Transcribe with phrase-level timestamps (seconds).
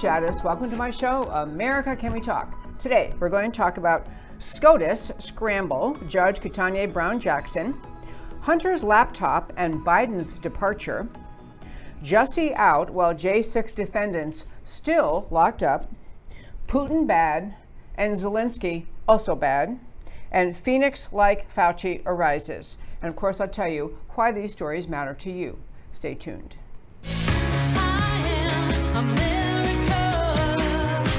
[0.00, 0.42] Georgatos.
[0.42, 2.54] Welcome to my show, America Can We Talk?
[2.78, 4.06] Today, we're going to talk about
[4.38, 7.78] SCOTUS scramble, Judge Ketanji Brown Jackson,
[8.40, 11.06] Hunter's laptop and Biden's departure,
[12.02, 15.92] Jussie out while J6 defendants still locked up,
[16.66, 17.54] Putin bad,
[17.96, 19.78] and Zelensky also bad,
[20.32, 22.78] and Phoenix like Fauci arises.
[23.02, 25.58] And of course, I'll tell you why these stories matter to you.
[25.92, 26.56] Stay tuned.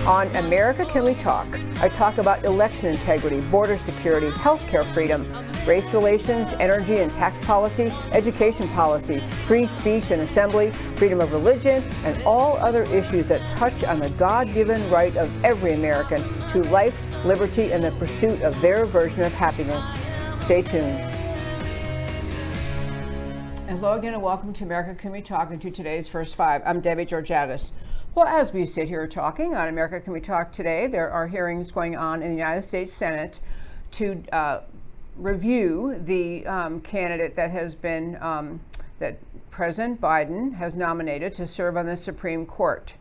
[0.05, 5.31] On America Can We Talk, I talk about election integrity, border security, healthcare freedom,
[5.67, 11.83] race relations, energy and tax policy, education policy, free speech and assembly, freedom of religion,
[12.03, 16.63] and all other issues that touch on the God given right of every American to
[16.71, 20.03] life, liberty, and the pursuit of their version of happiness.
[20.41, 20.99] Stay tuned.
[23.69, 26.63] Hello again, and welcome to America Can We Talk and to today's First Five.
[26.65, 27.71] I'm Debbie Georgatos.
[28.13, 31.71] Well, as we sit here talking on America Can We Talk today, there are hearings
[31.71, 33.39] going on in the United States Senate
[33.91, 34.61] to uh,
[35.15, 38.59] review the um, candidate that has been, um,
[38.99, 39.17] that
[39.49, 42.95] President Biden has nominated to serve on the Supreme Court.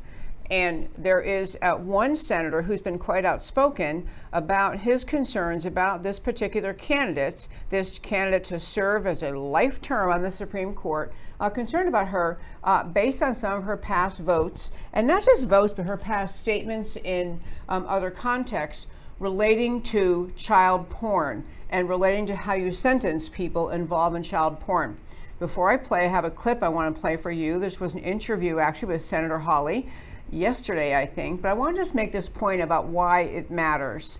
[0.50, 6.18] And there is uh, one senator who's been quite outspoken about his concerns about this
[6.18, 11.50] particular candidate, this candidate to serve as a life term on the Supreme Court, uh,
[11.50, 15.72] concerned about her uh, based on some of her past votes, and not just votes,
[15.76, 18.88] but her past statements in um, other contexts
[19.20, 24.96] relating to child porn and relating to how you sentence people involved in child porn.
[25.38, 27.60] Before I play, I have a clip I want to play for you.
[27.60, 29.88] This was an interview actually with Senator Hawley
[30.32, 34.18] yesterday, I think, but I want to just make this point about why it matters,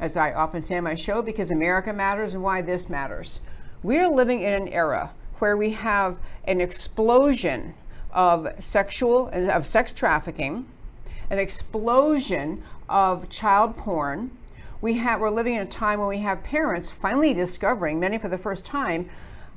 [0.00, 3.40] as I often say on my show, because America matters and why this matters.
[3.82, 7.74] We are living in an era where we have an explosion
[8.12, 10.66] of sexual of sex trafficking,
[11.30, 14.30] an explosion of child porn.
[14.80, 18.28] We have we're living in a time when we have parents finally discovering, many for
[18.28, 19.08] the first time,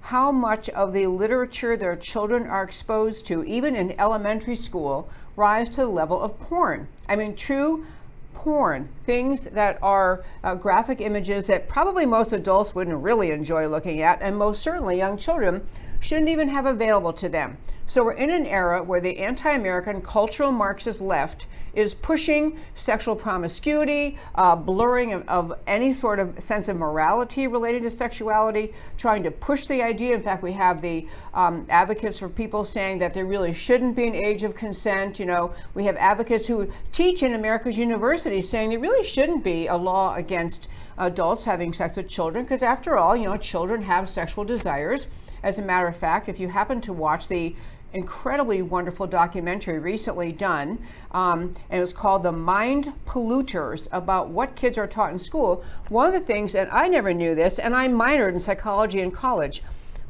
[0.02, 5.69] how much of the literature their children are exposed to, even in elementary school, rise
[5.69, 6.88] to the level of porn.
[7.07, 7.85] I mean, true
[8.34, 14.01] porn, things that are uh, graphic images that probably most adults wouldn't really enjoy looking
[14.01, 15.68] at, and most certainly young children
[16.00, 17.57] shouldn't even have available to them.
[17.88, 23.16] So we're in an era where the anti American cultural Marxist left is pushing sexual
[23.16, 29.24] promiscuity, uh, blurring of, of, any sort of sense of morality related to sexuality, trying
[29.24, 30.16] to push the idea.
[30.16, 34.08] In fact, we have the um, advocates for people saying that there really shouldn't be
[34.08, 35.19] an age of consent.
[35.19, 39.68] You know, we have advocates who teach in America's universities saying there really shouldn't be
[39.68, 44.09] a law against adults having sex with children because, after all, you know, children have
[44.09, 45.08] sexual desires.
[45.44, 47.56] As a matter of fact, if you happen to watch the
[47.95, 50.78] incredibly wonderful documentary recently done,
[51.11, 55.63] um, and it was called The Mind Polluters about what kids are taught in school.
[55.88, 59.11] One of the things, and I never knew this, and I minored in psychology in
[59.11, 59.63] college,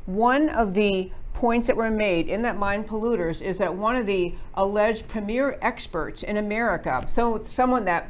[0.07, 4.05] one of the points that were made in that Mind Polluters is that one of
[4.05, 8.09] the alleged premier experts in America, so someone that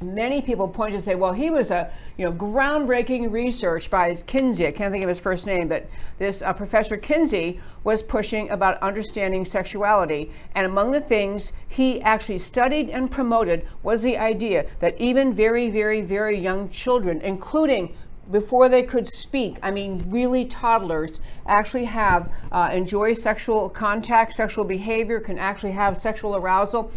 [0.00, 4.66] many people point to say, well, he was a you know groundbreaking research by Kinsey.
[4.66, 5.88] I can't think of his first name, but
[6.18, 10.30] this uh, Professor Kinsey was pushing about understanding sexuality.
[10.54, 15.70] And among the things he actually studied and promoted was the idea that even very,
[15.70, 17.94] very, very young children, including
[18.30, 24.64] before they could speak, I mean, really toddlers actually have uh, enjoy sexual contact, sexual
[24.64, 26.92] behavior, can actually have sexual arousal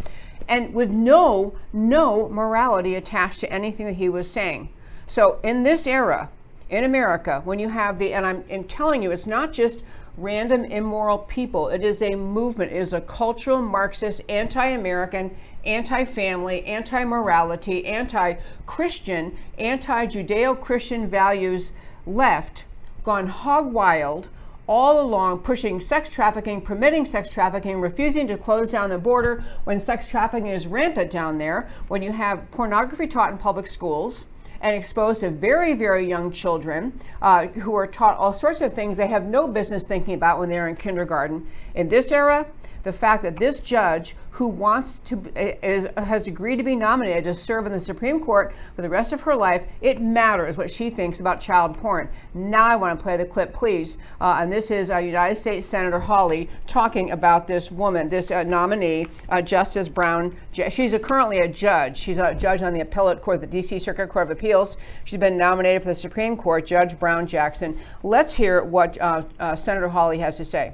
[0.48, 4.68] and with no no morality attached to anything that he was saying.
[5.06, 6.30] So in this era,
[6.70, 9.82] in America, when you have the and I'm, I'm telling you, it's not just
[10.16, 11.68] random immoral people.
[11.68, 12.72] It is a movement.
[12.72, 15.34] It is a cultural Marxist, anti-American,
[15.64, 21.72] anti-family, anti-morality, anti-Christian, anti-Judeo-Christian values
[22.06, 22.64] left
[23.04, 24.28] gone hog wild
[24.72, 29.78] all along pushing sex trafficking, permitting sex trafficking, refusing to close down the border when
[29.78, 34.24] sex trafficking is rampant down there, when you have pornography taught in public schools
[34.62, 38.96] and exposed to very, very young children uh, who are taught all sorts of things
[38.96, 41.46] they have no business thinking about when they're in kindergarten.
[41.74, 42.46] In this era,
[42.82, 47.34] the fact that this judge who wants to is, has agreed to be nominated to
[47.34, 50.88] serve in the Supreme Court for the rest of her life, it matters what she
[50.88, 52.08] thinks about child porn.
[52.32, 53.98] Now I want to play the clip, please.
[54.20, 58.42] Uh, and this is uh, United States Senator Hawley talking about this woman, this uh,
[58.42, 60.34] nominee, uh, Justice Brown.
[60.70, 61.98] She's a, currently a judge.
[61.98, 63.78] She's a judge on the appellate court, the D.C.
[63.80, 64.78] Circuit Court of Appeals.
[65.04, 67.78] She's been nominated for the Supreme Court, Judge Brown Jackson.
[68.02, 70.72] Let's hear what uh, uh, Senator Hawley has to say.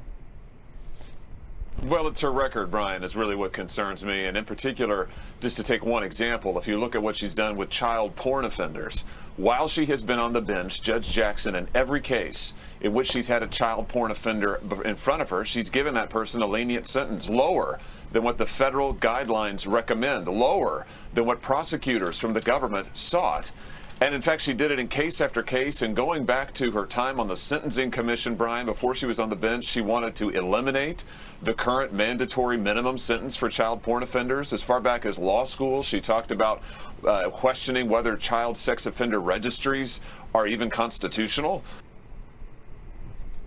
[1.84, 4.24] Well, it's her record, Brian, is really what concerns me.
[4.24, 5.08] And in particular,
[5.38, 8.44] just to take one example, if you look at what she's done with child porn
[8.44, 9.04] offenders,
[9.36, 13.28] while she has been on the bench, Judge Jackson, in every case in which she's
[13.28, 16.88] had a child porn offender in front of her, she's given that person a lenient
[16.88, 17.78] sentence, lower
[18.10, 20.84] than what the federal guidelines recommend, lower
[21.14, 23.52] than what prosecutors from the government sought.
[24.00, 25.82] And in fact, she did it in case after case.
[25.82, 29.28] And going back to her time on the Sentencing Commission, Brian, before she was on
[29.28, 31.04] the bench, she wanted to eliminate
[31.42, 34.52] the current mandatory minimum sentence for child porn offenders.
[34.52, 36.62] As far back as law school, she talked about
[37.04, 40.00] uh, questioning whether child sex offender registries
[40.32, 41.64] are even constitutional.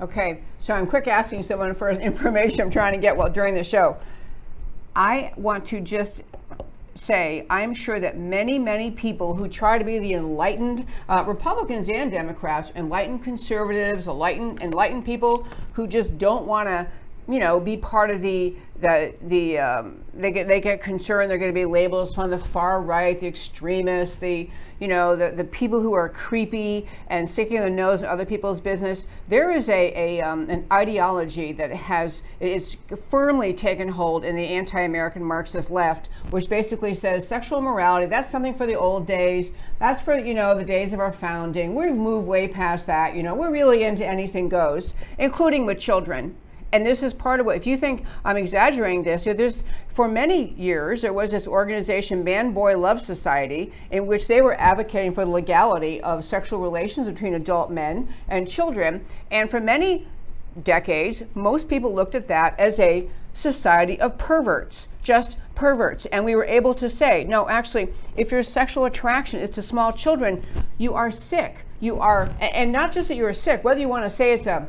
[0.02, 3.64] Okay, so I'm quick asking someone for information I'm trying to get well during the
[3.64, 3.98] show.
[4.96, 6.24] I want to just
[6.96, 11.90] say, I'm sure that many, many people who try to be the enlightened uh, Republicans
[11.90, 16.88] and Democrats, enlightened conservatives, enlightened, enlightened people who just don't want to
[17.28, 21.38] you know, be part of the the the um, they get they get concerned they're
[21.38, 25.30] going to be labeled as from the far right, the extremists, the you know the
[25.30, 29.06] the people who are creepy and sticking their nose in other people's business.
[29.30, 32.76] There is a a um, an ideology that has it's
[33.12, 38.56] firmly taken hold in the anti-American Marxist left, which basically says sexual morality that's something
[38.56, 39.52] for the old days.
[39.80, 41.76] That's for you know the days of our founding.
[41.76, 43.16] We've moved way past that.
[43.16, 46.36] You know we're really into anything goes, including with children
[46.72, 49.64] and this is part of what if you think i'm exaggerating this there's
[49.94, 54.60] for many years there was this organization man boy love society in which they were
[54.60, 59.06] advocating for the legality of sexual relations between adult men and children.
[59.30, 60.08] And for many
[60.64, 66.06] decades most people looked at that as a society of perverts just perverts.
[66.08, 69.92] And we were able to say no actually if your sexual attraction is to small
[69.92, 70.46] children
[70.78, 71.66] you are sick.
[71.80, 74.68] You are and not just that you're sick whether you want to say it's a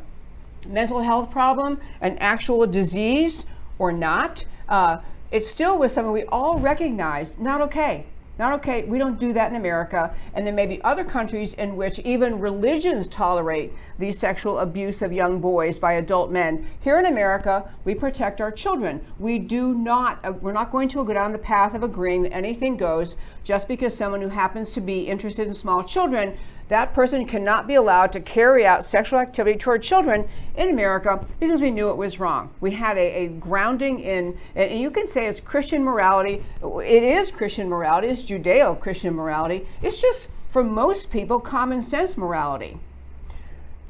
[0.66, 3.44] mental health problem, an actual disease
[3.78, 4.98] or not, uh,
[5.30, 8.06] it still was something we all recognize not okay.
[8.38, 8.84] Not okay.
[8.84, 10.14] We don't do that in America.
[10.32, 15.12] And there may be other countries in which even religions tolerate the sexual abuse of
[15.12, 16.66] young boys by adult men.
[16.80, 19.04] Here in America, we protect our children.
[19.18, 22.32] We do not, uh, we're not going to go down the path of agreeing that
[22.32, 26.36] anything goes just because someone who happens to be interested in small children
[26.68, 31.60] that person cannot be allowed to carry out sexual activity toward children in America because
[31.60, 32.50] we knew it was wrong.
[32.60, 36.42] We had a, a grounding in, and you can say it's Christian morality.
[36.62, 39.66] It is Christian morality, it's Judeo Christian morality.
[39.82, 42.78] It's just, for most people, common sense morality.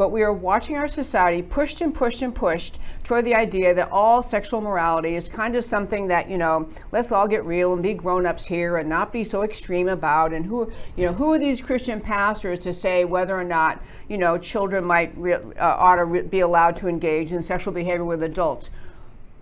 [0.02, 3.88] But we are watching our society pushed and pushed and pushed toward the idea that
[3.93, 7.84] all sexual morality is kind of something that, you know, let's all get real and
[7.84, 10.32] be grown-ups here and not be so extreme about.
[10.32, 14.19] And who, you know, who are these Christian pastors to say whether or not, you
[14.19, 18.04] know, children might re- uh, ought to re- be allowed to engage in sexual behavior
[18.04, 18.70] with adults?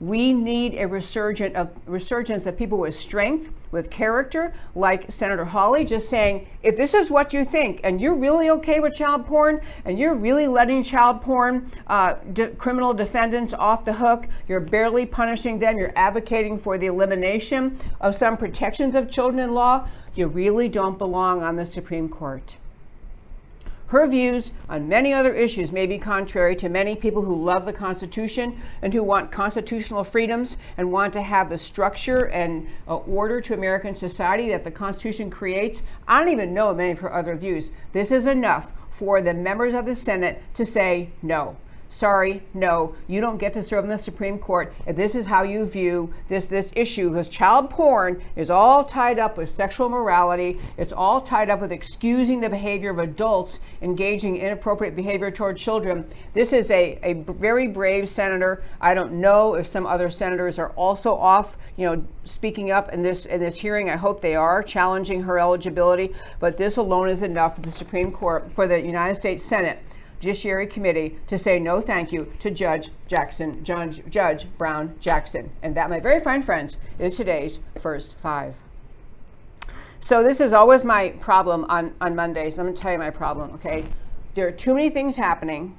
[0.01, 5.85] We need a resurgence of, resurgence of people with strength, with character, like Senator Hawley,
[5.85, 9.61] just saying, if this is what you think, and you're really okay with child porn,
[9.85, 15.05] and you're really letting child porn uh, de- criminal defendants off the hook, you're barely
[15.05, 20.27] punishing them, you're advocating for the elimination of some protections of children in law, you
[20.29, 22.57] really don't belong on the Supreme Court.
[23.91, 27.73] Her views on many other issues may be contrary to many people who love the
[27.73, 33.41] Constitution and who want constitutional freedoms and want to have the structure and uh, order
[33.41, 35.83] to American society that the Constitution creates.
[36.07, 37.73] I don't even know many of her other views.
[37.93, 41.57] This is enough for the members of the Senate to say no
[41.91, 45.43] sorry, no, you don't get to serve in the Supreme Court if this is how
[45.43, 47.11] you view this this issue.
[47.11, 50.59] Because child porn is all tied up with sexual morality.
[50.79, 55.57] It's all tied up with excusing the behavior of adults engaging in inappropriate behavior toward
[55.57, 56.09] children.
[56.33, 58.63] This is a, a very brave senator.
[58.81, 63.03] I don't know if some other senators are also off, you know, speaking up in
[63.03, 63.91] this in this hearing.
[63.91, 66.15] I hope they are challenging her eligibility.
[66.39, 69.81] But this alone is enough for the Supreme Court, for the United States Senate
[70.21, 75.51] Judiciary Committee to say no thank you to Judge Jackson, Judge, Judge Brown Jackson.
[75.63, 78.55] And that, my very fine friends, is today's first five.
[80.01, 82.59] So this is always my problem on, on Mondays.
[82.59, 83.85] I'm going to tell you my problem, okay?
[84.35, 85.77] There are too many things happening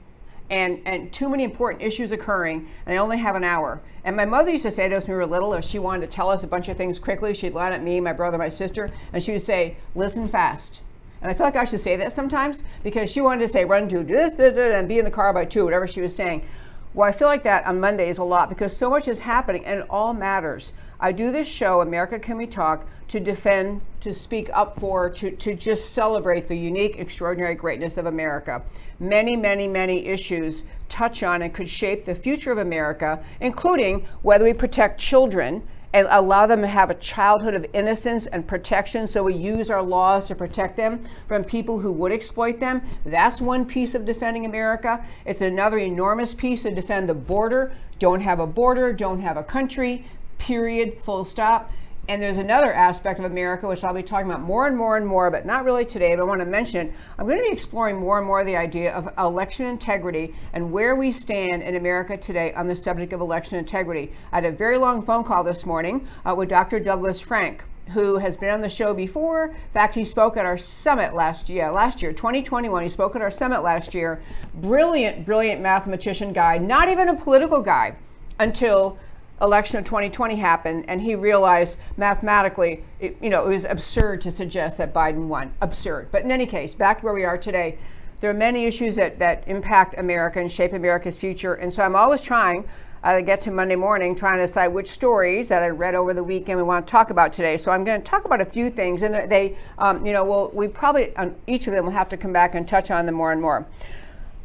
[0.49, 3.81] and, and too many important issues occurring, and I only have an hour.
[4.03, 6.01] And my mother used to say to us when we were little, if she wanted
[6.01, 8.49] to tell us a bunch of things quickly, she'd line at me, my brother, my
[8.49, 10.81] sister, and she would say, listen fast.
[11.21, 13.87] And I feel like I should say that sometimes because she wanted to say run
[13.89, 16.45] to this, this, this and be in the car by two, whatever she was saying.
[16.93, 19.79] Well, I feel like that on Mondays a lot because so much is happening and
[19.79, 20.73] it all matters.
[20.99, 25.31] I do this show, America Can We Talk, to defend, to speak up for, to,
[25.31, 28.61] to just celebrate the unique, extraordinary greatness of America.
[28.99, 34.43] Many, many, many issues touch on and could shape the future of America, including whether
[34.43, 35.63] we protect children
[35.93, 39.83] and allow them to have a childhood of innocence and protection so we use our
[39.83, 42.81] laws to protect them from people who would exploit them.
[43.05, 45.03] That's one piece of defending America.
[45.25, 47.73] It's another enormous piece to defend the border.
[47.99, 50.05] Don't have a border, don't have a country,
[50.37, 51.71] period, full stop.
[52.07, 55.05] And there's another aspect of America, which I'll be talking about more and more and
[55.05, 56.91] more, but not really today, but I want to mention.
[57.17, 60.95] I'm going to be exploring more and more the idea of election integrity and where
[60.95, 64.11] we stand in America today on the subject of election integrity.
[64.31, 66.79] I had a very long phone call this morning uh, with Dr.
[66.79, 69.45] Douglas Frank who has been on the show before.
[69.45, 72.83] In fact, he spoke at our summit last year, last year, 2021.
[72.83, 74.21] He spoke at our summit last year.
[74.55, 77.95] Brilliant, brilliant mathematician guy, not even a political guy
[78.39, 78.97] until
[79.41, 84.31] election of 2020 happened and he realized mathematically, it, you know, it was absurd to
[84.31, 85.51] suggest that Biden won.
[85.61, 86.09] Absurd.
[86.11, 87.77] But in any case, back to where we are today,
[88.19, 91.55] there are many issues that, that impact America and shape America's future.
[91.55, 92.67] And so I'm always trying
[93.03, 96.23] to get to Monday morning trying to decide which stories that I read over the
[96.23, 97.57] weekend we want to talk about today.
[97.57, 100.51] So I'm going to talk about a few things, and they, um, you know, well,
[100.53, 103.15] we probably on each of them will have to come back and touch on them
[103.15, 103.65] more and more.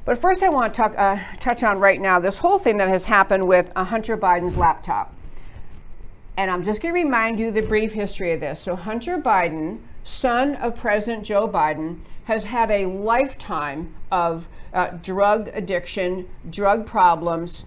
[0.07, 2.87] But first, I want to talk, uh, touch on right now this whole thing that
[2.87, 5.13] has happened with uh, Hunter Biden's laptop.
[6.37, 8.61] And I'm just going to remind you the brief history of this.
[8.61, 15.51] So, Hunter Biden, son of President Joe Biden, has had a lifetime of uh, drug
[15.53, 17.65] addiction, drug problems,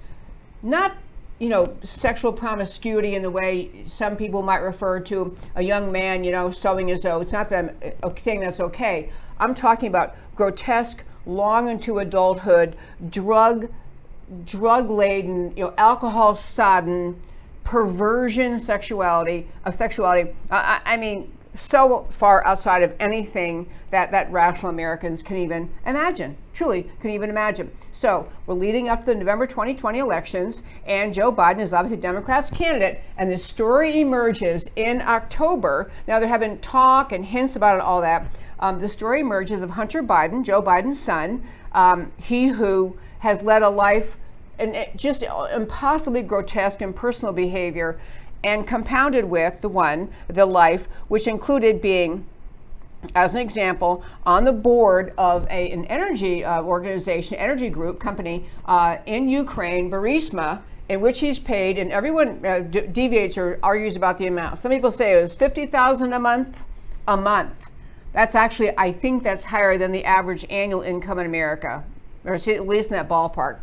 [0.63, 0.95] not
[1.39, 6.23] you know, sexual promiscuity in the way some people might refer to a young man,
[6.23, 7.33] you know, sowing his oats.
[7.33, 9.09] Not that I'm uh, saying that's okay.
[9.39, 12.75] I'm talking about grotesque long into adulthood,
[13.09, 13.69] drug
[14.45, 17.19] drug laden, you know, alcohol sodden,
[17.63, 20.31] perversion sexuality of sexuality.
[20.51, 26.37] I, I mean, so far outside of anything that, that rational Americans can even imagine,
[26.53, 27.71] truly can even imagine.
[27.91, 32.49] So we're leading up to the November 2020 elections, and Joe Biden is obviously Democrats'
[32.49, 35.91] candidate, and the story emerges in October.
[36.07, 38.27] Now, there have been talk and hints about it, all that.
[38.59, 43.61] Um, the story emerges of Hunter Biden, Joe Biden's son, um, he who has led
[43.61, 44.17] a life
[44.59, 47.99] and just impossibly grotesque and personal behavior,
[48.43, 52.25] and compounded with the one, the life, which included being
[53.15, 58.45] as an example, on the board of a, an energy uh, organization, energy group company
[58.65, 64.17] uh, in Ukraine, Burisma, in which he's paid, and everyone uh, deviates or argues about
[64.17, 64.57] the amount.
[64.57, 66.57] Some people say it was fifty thousand a month,
[67.07, 67.53] a month.
[68.13, 71.83] That's actually, I think that's higher than the average annual income in America,
[72.25, 73.59] or at least in that ballpark.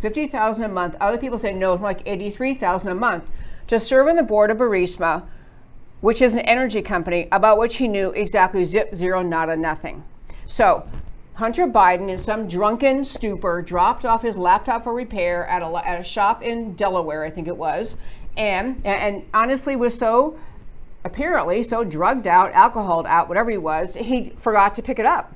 [0.00, 0.96] 50,000 a month.
[1.00, 3.24] Other people say no, it's more like 83,000 a month
[3.66, 5.24] to serve on the board of Burisma,
[6.00, 10.04] which is an energy company about which he knew exactly zip, zero, nada, nothing.
[10.46, 10.88] So
[11.34, 16.00] Hunter Biden, in some drunken stupor, dropped off his laptop for repair at a, at
[16.00, 17.96] a shop in Delaware, I think it was,
[18.36, 20.38] and, and honestly was so
[21.04, 25.34] apparently so drugged out, alcoholed out, whatever he was, he forgot to pick it up.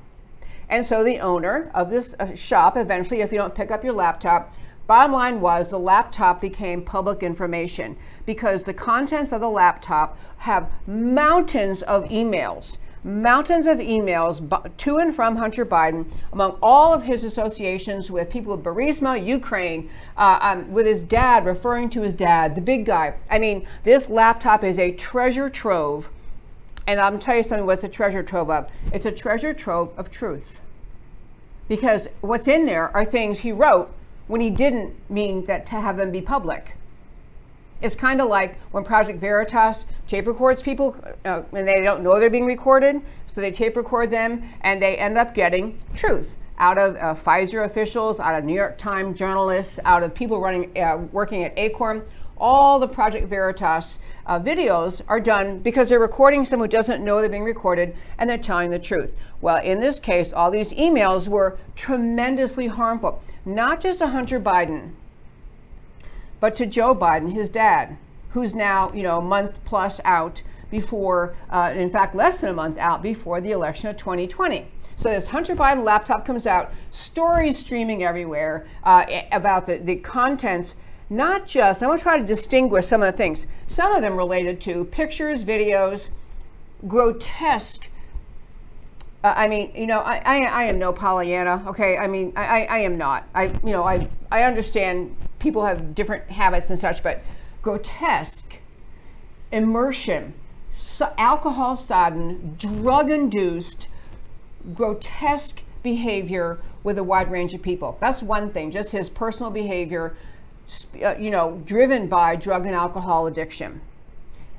[0.69, 3.93] And so the owner of this uh, shop eventually, if you don't pick up your
[3.93, 4.53] laptop,
[4.87, 10.69] bottom line was the laptop became public information because the contents of the laptop have
[10.87, 14.41] mountains of emails mountains of emails
[14.77, 19.91] to and from Hunter Biden among all of his associations with people of Burisma, Ukraine,
[20.17, 23.13] uh, um, with his dad, referring to his dad, the big guy.
[23.29, 26.09] I mean, this laptop is a treasure trove.
[26.87, 28.69] And I'm tell you something what's a treasure trove of.
[28.91, 30.59] It's a treasure trove of truth.
[31.67, 33.91] Because what's in there are things he wrote
[34.27, 36.75] when he didn't mean that to have them be public.
[37.81, 42.19] It's kind of like when Project Veritas tape records people uh, and they don't know
[42.19, 46.77] they're being recorded, so they tape record them and they end up getting truth out
[46.77, 50.97] of uh, Pfizer officials, out of New York Times journalists, out of people running, uh,
[51.11, 52.03] working at Acorn.
[52.37, 57.19] All the Project Veritas uh, videos are done because they're recording someone who doesn't know
[57.19, 59.13] they're being recorded and they're telling the truth.
[59.41, 64.91] Well, in this case, all these emails were tremendously harmful, not just to Hunter Biden,
[66.39, 67.97] but to Joe Biden, his dad,
[68.31, 72.53] who's now, you know, a month plus out before, uh, in fact, less than a
[72.53, 74.67] month out before the election of 2020.
[74.97, 80.73] So this Hunter Biden laptop comes out, stories streaming everywhere uh, about the, the contents,
[81.09, 84.17] not just, I want to try to distinguish some of the things, some of them
[84.17, 86.09] related to pictures, videos,
[86.87, 87.89] grotesque
[89.25, 91.63] uh, I mean, you know, I, I, I, am no Pollyanna.
[91.69, 93.27] Okay, I mean, I, I am not.
[93.33, 97.23] I, you know, I, I understand people have different habits and such, but
[97.63, 98.57] grotesque
[99.51, 100.35] immersion,
[100.71, 103.87] so alcohol sodden, drug induced,
[104.75, 107.97] grotesque behavior with a wide range of people.
[107.99, 110.15] That's one thing, just his personal behavior,
[111.03, 113.81] uh, you know, driven by drug and alcohol addiction.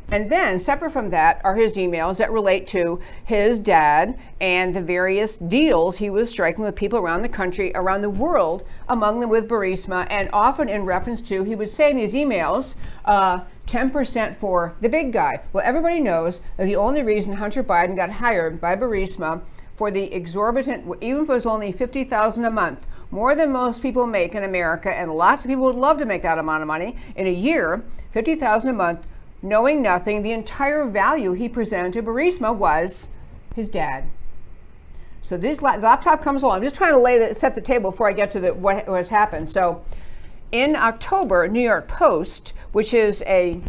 [0.09, 4.81] And then, separate from that, are his emails that relate to his dad and the
[4.81, 9.31] various deals he was striking with people around the country, around the world, among them
[9.31, 14.37] with Burisma, and often in reference to, he would say in these emails, uh, 10%
[14.37, 15.41] for the big guy.
[15.53, 19.43] Well, everybody knows that the only reason Hunter Biden got hired by Burisma
[19.75, 24.07] for the exorbitant, even if it was only 50000 a month, more than most people
[24.07, 26.97] make in America, and lots of people would love to make that amount of money
[27.17, 27.83] in a year,
[28.15, 29.07] 50000 a month,
[29.43, 33.09] knowing nothing, the entire value he presented to Burisma was
[33.55, 34.05] his dad.
[35.23, 36.59] So this la- laptop comes along.
[36.59, 38.87] I'm just trying to lay the, set the table before I get to the, what
[38.87, 39.51] has happened.
[39.51, 39.85] So
[40.53, 43.61] in October, New York Post, which is a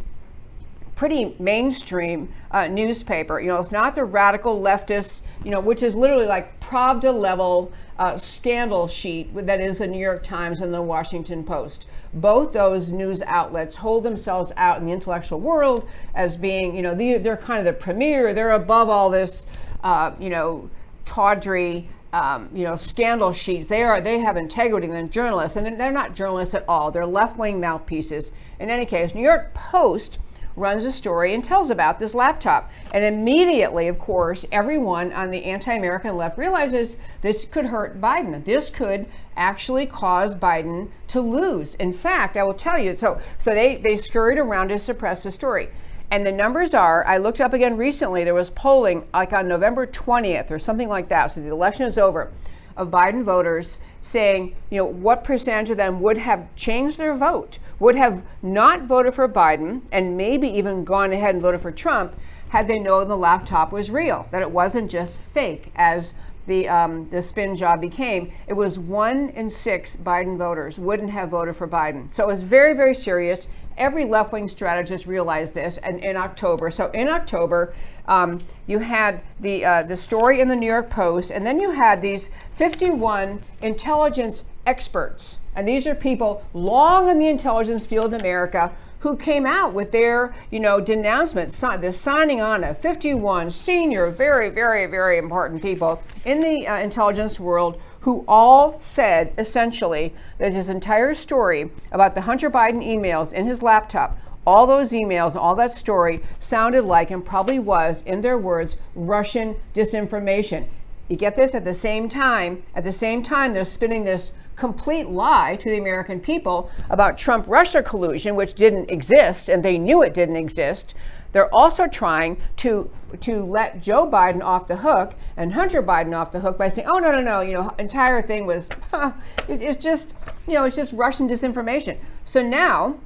[0.96, 3.40] pretty mainstream uh, newspaper.
[3.40, 7.72] You know, it's not the radical leftist, you know, which is literally like Pravda level
[8.00, 11.86] uh, scandal sheet that is the New York Times and the Washington Post.
[12.14, 16.96] Both those news outlets hold themselves out in the intellectual world as being, you know,
[16.96, 18.34] they, are kind of the premier.
[18.34, 19.46] They're above all this,
[19.84, 20.70] uh, you know,
[21.06, 21.90] tawdry.
[22.14, 23.68] Um, you know, scandal sheets.
[23.68, 24.00] They are.
[24.00, 24.88] They have integrity.
[24.88, 26.90] Than journalists, and they're, they're not journalists at all.
[26.90, 28.32] They're left-wing mouthpieces.
[28.62, 30.18] In any case, New York Post
[30.58, 32.70] runs a story and tells about this laptop.
[32.92, 38.44] And immediately, of course, everyone on the anti American left realizes this could hurt Biden.
[38.44, 39.06] This could
[39.38, 41.76] actually cause Biden to lose.
[41.76, 45.32] In fact, I will tell you so, so they, they scurried around to suppress the
[45.32, 45.70] story.
[46.10, 49.86] And the numbers are, I looked up again recently, there was polling like on November
[49.86, 51.28] 20th or something like that.
[51.28, 52.32] So the election is over
[52.76, 57.60] of Biden voters saying, you know, what percentage of them would have changed their vote,
[57.79, 62.15] would have not voted for Biden, and maybe even gone ahead and voted for Trump
[62.50, 66.13] had they known the laptop was real, that it wasn't just fake, as
[66.48, 68.31] the um, the spin job became.
[68.48, 72.13] It was one in six Biden voters wouldn't have voted for Biden.
[72.13, 73.48] So it was very, very serious.
[73.77, 76.72] Every left wing strategist realized this, and in October.
[76.72, 77.75] So in October,
[78.07, 81.72] um, you had the uh, the story in the New York Post, and then you
[81.72, 88.20] had these 51 intelligence experts, and these are people long in the intelligence field in
[88.20, 91.51] America who came out with their, you know, denouncement,
[91.82, 97.40] the signing on of 51 senior, very, very, very important people in the uh, intelligence
[97.40, 103.48] world who all said essentially that his entire story about the Hunter Biden emails in
[103.48, 108.38] his laptop all those emails all that story sounded like and probably was, in their
[108.38, 110.68] words, Russian disinformation.
[111.10, 115.07] You get this at the same time, at the same time, they're spinning this complete
[115.07, 120.01] lie to the American people about Trump Russia collusion, which didn't exist and they knew
[120.01, 120.93] it didn't exist.
[121.31, 122.89] They're also trying to
[123.22, 126.87] to let Joe Biden off the hook and Hunter Biden off the hook by saying,
[126.87, 127.41] "Oh no, no, no!
[127.41, 129.11] You know, entire thing was huh,
[129.48, 130.07] it's just
[130.48, 132.98] you know it's just Russian disinformation." So now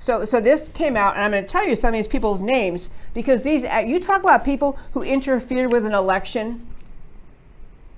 [0.00, 2.40] so, so this came out, and I'm going to tell you some of these people's
[2.40, 6.66] names because these uh, you talk about people who interfered with an election.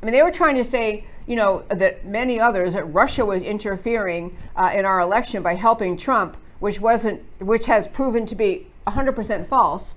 [0.02, 3.40] I mean, they were trying to say, you know, that many others that Russia was
[3.44, 8.66] interfering uh, in our election by helping Trump, which wasn't, which has proven to be
[8.88, 9.94] 100% false.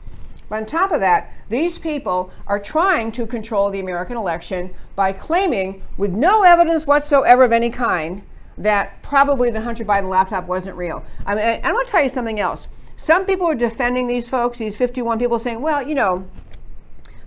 [0.48, 5.12] But on top of that, these people are trying to control the American election by
[5.12, 8.22] claiming, with no evidence whatsoever of any kind,
[8.56, 11.04] that probably the Hunter Biden laptop wasn't real.
[11.26, 12.68] I mean, I, want to tell you something else.
[12.96, 16.28] Some people are defending these folks, these 51 people, saying, well, you know,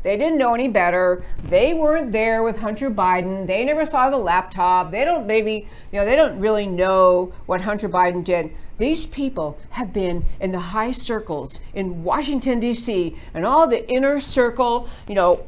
[0.07, 1.25] they didn't know any better.
[1.49, 3.45] They weren't there with Hunter Biden.
[3.45, 4.93] They never saw the laptop.
[4.93, 8.53] They don't maybe, you know, they don't really know what Hunter Biden did.
[8.79, 14.21] These people have been in the high circles in Washington, D.C., and all the inner
[14.21, 15.45] circle, you know,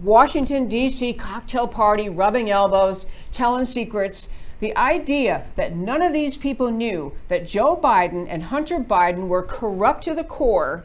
[0.00, 1.14] Washington, D.C.
[1.14, 4.28] cocktail party, rubbing elbows, telling secrets.
[4.60, 9.42] The idea that none of these people knew that Joe Biden and Hunter Biden were
[9.42, 10.84] corrupt to the core,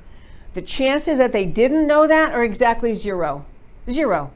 [0.54, 3.46] the chances that they didn't know that are exactly zero.
[3.90, 4.32] Zero.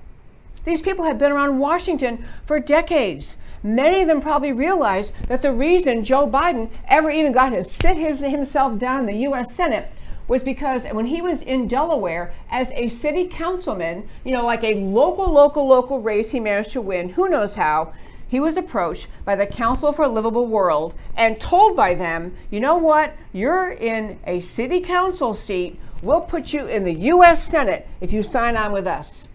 [0.65, 3.37] These people have been around Washington for decades.
[3.63, 7.97] Many of them probably realized that the reason Joe Biden ever even got to sit
[7.97, 9.53] his, himself down in the U.S.
[9.53, 9.91] Senate
[10.27, 14.75] was because when he was in Delaware as a city councilman, you know, like a
[14.75, 17.93] local, local, local race he managed to win, who knows how,
[18.27, 22.59] he was approached by the Council for a Livable World and told by them, you
[22.59, 25.79] know what, you're in a city council seat.
[26.01, 27.43] We'll put you in the U.S.
[27.43, 29.27] Senate if you sign on with us.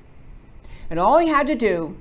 [0.91, 1.97] And all he had to do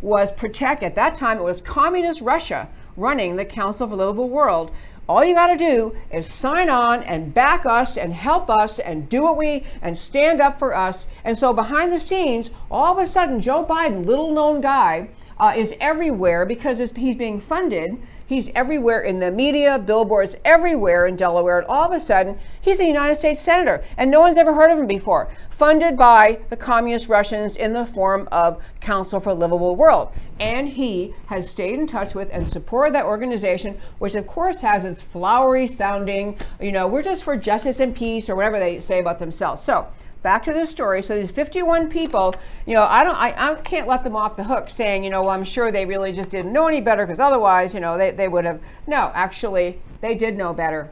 [0.00, 4.28] was protect, at that time, it was communist Russia running the Council for a Livable
[4.28, 4.72] World
[5.08, 9.08] all you got to do is sign on and back us and help us and
[9.08, 11.06] do what we and stand up for us.
[11.24, 15.54] And so behind the scenes, all of a sudden, Joe Biden, little known guy, uh,
[15.56, 18.00] is everywhere because he's being funded
[18.32, 22.80] He's everywhere in the media, billboards everywhere in Delaware, and all of a sudden, he's
[22.80, 26.56] a United States Senator, and no one's ever heard of him before, funded by the
[26.56, 30.12] communist Russians in the form of Council for a Livable World.
[30.40, 34.86] And he has stayed in touch with and supported that organization, which of course has
[34.86, 38.98] its flowery sounding, you know, we're just for justice and peace, or whatever they say
[38.98, 39.62] about themselves.
[39.62, 39.88] So,
[40.22, 41.02] back to the story.
[41.02, 42.34] So these 51 people,
[42.66, 45.20] you know, I don't, I, I can't let them off the hook saying, you know,
[45.20, 48.10] well, I'm sure they really just didn't know any better because otherwise, you know, they,
[48.10, 48.60] they would have.
[48.86, 50.90] No, actually, they did know better.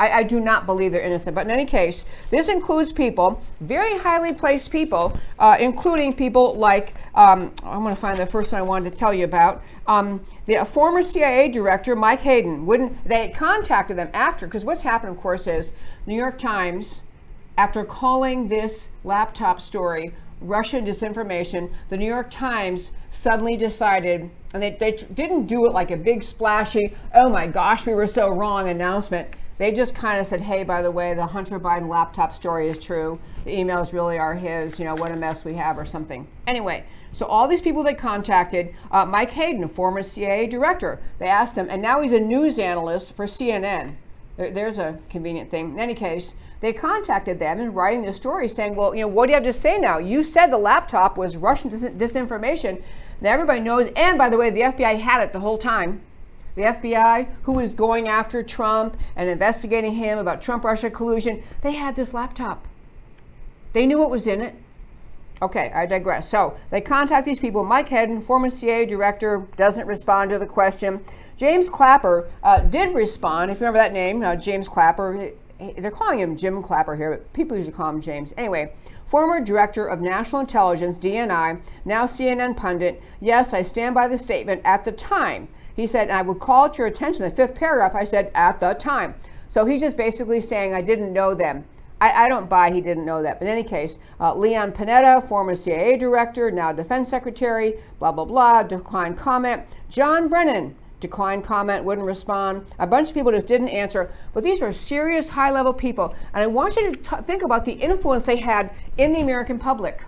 [0.00, 1.34] I, I, do not believe they're innocent.
[1.34, 6.94] But in any case, this includes people, very highly placed people, uh, including people like,
[7.14, 9.62] um, I'm going to find the first one I wanted to tell you about.
[9.86, 15.14] Um, the former CIA director, Mike Hayden, wouldn't, they contacted them after, because what's happened,
[15.14, 15.72] of course, is
[16.06, 17.02] New York Times,
[17.60, 24.78] after calling this laptop story Russian disinformation, the New York Times suddenly decided, and they,
[24.80, 28.70] they didn't do it like a big splashy, oh my gosh, we were so wrong
[28.70, 29.28] announcement.
[29.58, 32.78] They just kind of said, hey, by the way, the Hunter Biden laptop story is
[32.78, 33.20] true.
[33.44, 36.26] The emails really are his, you know, what a mess we have or something.
[36.46, 41.56] Anyway, so all these people they contacted, uh, Mike Hayden, former CIA director, they asked
[41.56, 43.96] him, and now he's a news analyst for CNN.
[44.38, 45.72] There, there's a convenient thing.
[45.72, 49.26] In any case, they contacted them and writing this story saying, well, you know, what
[49.26, 49.98] do you have to say now?
[49.98, 52.82] You said the laptop was Russian dis- disinformation.
[53.20, 56.02] Now everybody knows, and by the way, the FBI had it the whole time.
[56.56, 61.72] The FBI, who was going after Trump and investigating him about Trump Russia collusion, they
[61.72, 62.66] had this laptop.
[63.72, 64.54] They knew what was in it.
[65.42, 66.28] Okay, I digress.
[66.28, 67.64] So they contact these people.
[67.64, 71.02] Mike Hayden, former CIA director, doesn't respond to the question.
[71.38, 73.50] James Clapper uh, did respond.
[73.50, 75.30] If you remember that name, uh, James Clapper,
[75.78, 78.32] they're calling him Jim Clapper here, but people usually call him James.
[78.36, 78.72] Anyway,
[79.06, 83.02] former director of national intelligence, DNI, now CNN pundit.
[83.20, 85.48] Yes, I stand by the statement at the time.
[85.74, 87.94] He said, I would call to your attention the fifth paragraph.
[87.94, 89.14] I said, at the time.
[89.48, 91.64] So he's just basically saying, I didn't know them.
[92.00, 93.38] I, I don't buy he didn't know that.
[93.38, 98.24] But in any case, uh, Leon Panetta, former CIA director, now defense secretary, blah, blah,
[98.24, 99.62] blah, declined comment.
[99.88, 102.66] John Brennan, declined comment, wouldn't respond.
[102.78, 104.12] A bunch of people just didn't answer.
[104.32, 106.14] But these are serious, high level people.
[106.34, 110.02] And I want you to think about the influence they had in the American public.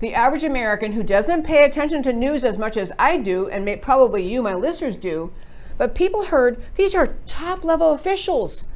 [0.00, 3.64] The average American who doesn't pay attention to news as much as I do, and
[3.64, 5.32] may, probably you, my listeners, do,
[5.78, 8.66] but people heard these are top level officials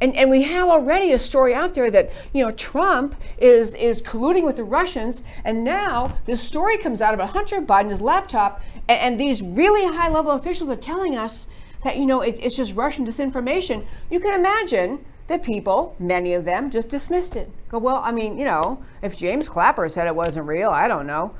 [0.00, 4.02] and, and we have already a story out there that you know Trump is is
[4.02, 9.00] colluding with the Russians, and now this story comes out about Hunter Biden's laptop, and,
[9.00, 11.46] and these really high level officials are telling us
[11.84, 13.86] that you know it, it's just Russian disinformation.
[14.10, 17.50] You can imagine that people, many of them, just dismissed it.
[17.70, 21.06] Go, well, I mean, you know, if James Clapper said it wasn't real, I don't
[21.06, 21.34] know.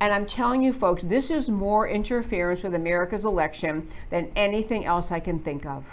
[0.00, 5.10] And I'm telling you, folks, this is more interference with America's election than anything else
[5.12, 5.84] I can think of.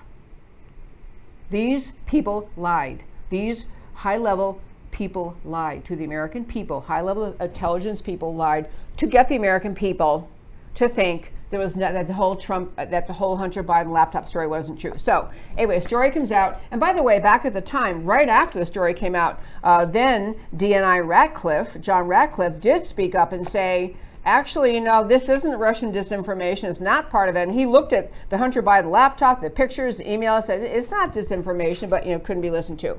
[1.50, 3.04] These people lied.
[3.30, 6.82] These high level people lied to the American people.
[6.82, 10.30] High level intelligence people lied to get the American people
[10.76, 14.48] to think there was that the whole Trump that the whole Hunter Biden laptop story
[14.48, 14.94] wasn't true.
[14.98, 18.30] So anyway, a story comes out, and by the way, back at the time, right
[18.30, 23.48] after the story came out, uh, then DNI Ratcliffe, John Ratcliffe, did speak up and
[23.48, 26.66] say actually, you know, this isn't Russian disinformation.
[26.66, 27.44] It's not part of it.
[27.44, 31.14] And he looked at the Hunter Biden laptop, the pictures, the emails, said it's not
[31.14, 32.98] disinformation, but, you know, couldn't be listened to.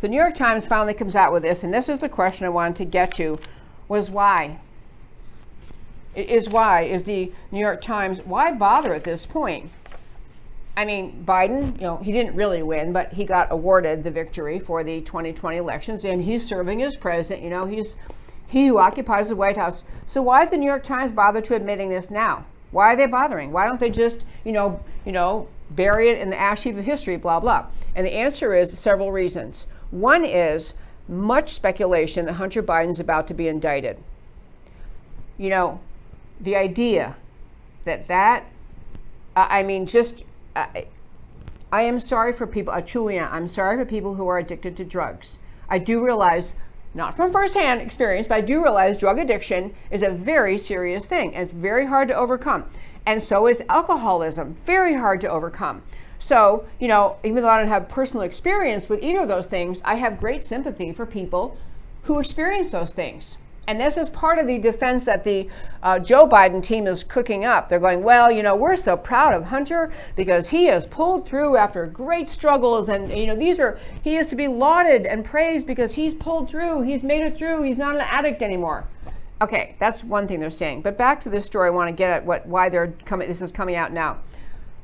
[0.00, 2.50] So New York Times finally comes out with this, and this is the question I
[2.50, 3.38] wanted to get to,
[3.86, 4.60] was why?
[6.14, 9.70] Is why, is the New York Times, why bother at this point?
[10.76, 14.58] I mean, Biden, you know, he didn't really win, but he got awarded the victory
[14.58, 17.44] for the 2020 elections, and he's serving as president.
[17.44, 17.96] You know, he's
[18.50, 19.84] he who occupies the White House.
[20.08, 22.44] So why is the New York Times bother to admitting this now?
[22.72, 23.52] Why are they bothering?
[23.52, 26.84] Why don't they just, you know, you know, bury it in the ash heap of
[26.84, 27.66] history, blah blah?
[27.94, 29.68] And the answer is several reasons.
[29.92, 30.74] One is
[31.08, 33.98] much speculation that Hunter Biden's about to be indicted.
[35.38, 35.80] You know,
[36.40, 37.16] the idea
[37.84, 38.46] that that,
[39.36, 40.24] I mean, just,
[40.56, 40.86] I,
[41.72, 44.84] I am sorry for people, uh, Julian, I'm sorry for people who are addicted to
[44.84, 45.38] drugs.
[45.68, 46.56] I do realize
[46.94, 51.32] not from firsthand experience, but I do realize drug addiction is a very serious thing
[51.34, 52.64] it's very hard to overcome.
[53.06, 55.82] And so is alcoholism, very hard to overcome.
[56.18, 59.80] So, you know, even though I don't have personal experience with either of those things,
[59.84, 61.56] I have great sympathy for people
[62.02, 63.36] who experience those things.
[63.70, 65.48] And this is part of the defense that the
[65.84, 67.68] uh, Joe Biden team is cooking up.
[67.68, 71.56] They're going, well, you know, we're so proud of Hunter because he has pulled through
[71.56, 72.88] after great struggles.
[72.88, 76.50] And, you know, these are, he is to be lauded and praised because he's pulled
[76.50, 76.82] through.
[76.82, 77.62] He's made it through.
[77.62, 78.88] He's not an addict anymore.
[79.40, 80.82] Okay, that's one thing they're saying.
[80.82, 83.28] But back to this story, I want to get at what why they're coming.
[83.28, 84.18] This is coming out now.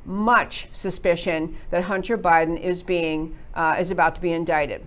[0.05, 4.87] Much suspicion that Hunter Biden is being uh, is about to be indicted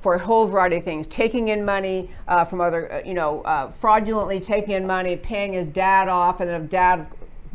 [0.00, 3.42] for a whole variety of things, taking in money uh, from other, uh, you know,
[3.42, 7.06] uh, fraudulently taking in money, paying his dad off, and then dad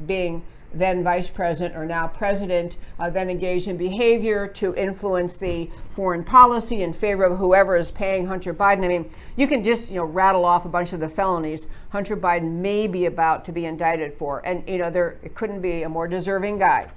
[0.05, 5.69] being then vice president or now president, uh, then engaged in behavior to influence the
[5.89, 8.83] foreign policy in favor of whoever is paying Hunter Biden.
[8.83, 12.17] I mean, you can just you know rattle off a bunch of the felonies Hunter
[12.17, 15.83] Biden may be about to be indicted for, and you know there it couldn't be
[15.83, 16.89] a more deserving guy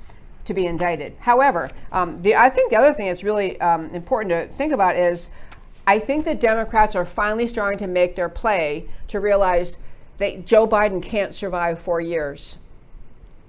[0.47, 1.15] to be indicted.
[1.21, 4.97] However, um, the, I think the other thing that's really um, important to think about
[4.97, 5.31] is
[5.87, 9.79] I think the Democrats are finally starting to make their play to realize
[10.19, 12.57] that Joe Biden can't survive four years.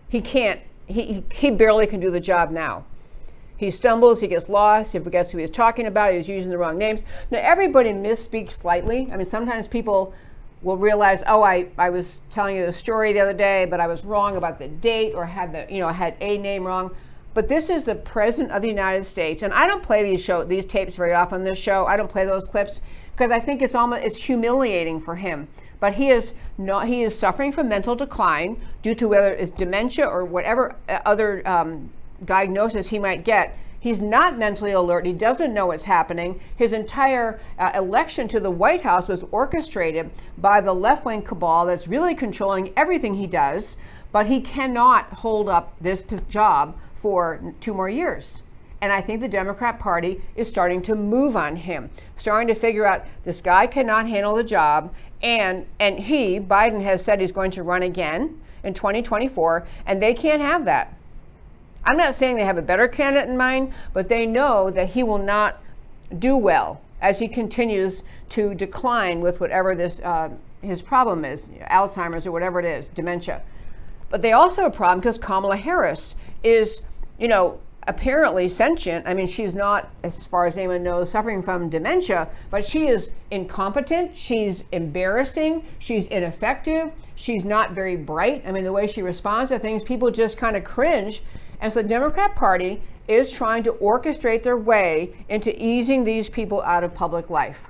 [0.10, 0.62] He can't.
[0.86, 2.86] He, he barely can do the job now.
[3.58, 6.78] He stumbles, he gets lost, he forgets who he's talking about, he's using the wrong
[6.78, 7.02] names.
[7.32, 9.10] Now, everybody misspeaks slightly.
[9.12, 10.14] I mean, sometimes people
[10.62, 13.88] will realize, oh, I, I was telling you the story the other day, but I
[13.88, 16.96] was wrong about the date or had the, you know, had a name wrong.
[17.34, 20.44] But this is the president of the United States, and I don't play these show
[20.44, 21.44] these tapes very often.
[21.44, 25.16] This show, I don't play those clips because I think it's almost it's humiliating for
[25.16, 25.48] him.
[25.80, 30.08] But he is not he is suffering from mental decline due to whether it's dementia
[30.08, 31.92] or whatever uh, other um,
[32.26, 33.56] diagnosis he might get.
[33.80, 35.06] He's not mentally alert.
[35.06, 36.40] He doesn't know what's happening.
[36.56, 41.66] His entire uh, election to the White House was orchestrated by the left wing cabal
[41.66, 43.78] that's really controlling everything he does.
[44.12, 48.42] But he cannot hold up this job for two more years.
[48.82, 52.86] And I think the Democrat Party is starting to move on him, starting to figure
[52.86, 54.94] out this guy cannot handle the job.
[55.22, 60.14] And, and he, Biden, has said he's going to run again in 2024, and they
[60.14, 60.94] can't have that.
[61.88, 65.04] I'm not saying they have a better candidate in mind, but they know that he
[65.04, 65.62] will not
[66.20, 70.30] do well as he continues to decline with whatever this uh,
[70.62, 73.42] his problem is, Alzheimer's or whatever it is, dementia.
[74.10, 76.82] But they also have a problem because Kamala Harris is,
[77.20, 79.08] you know, apparently sentient.
[79.08, 83.10] I mean, she's not, as far as anyone knows, suffering from dementia, but she is
[83.32, 84.16] incompetent.
[84.16, 85.64] She's embarrassing.
[85.80, 86.92] She's ineffective.
[87.16, 88.44] She's not very bright.
[88.46, 91.22] I mean, the way she responds to things, people just kind of cringe.
[91.60, 96.62] And so the Democrat Party is trying to orchestrate their way into easing these people
[96.62, 97.68] out of public life.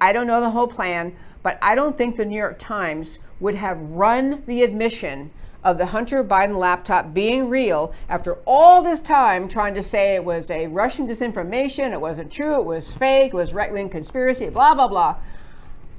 [0.00, 3.54] I don't know the whole plan, but I don't think the New York Times would
[3.54, 5.30] have run the admission
[5.64, 10.24] of the Hunter Biden laptop being real after all this time trying to say it
[10.24, 14.48] was a Russian disinformation, it wasn't true, it was fake, it was right wing conspiracy,
[14.48, 15.16] blah, blah, blah.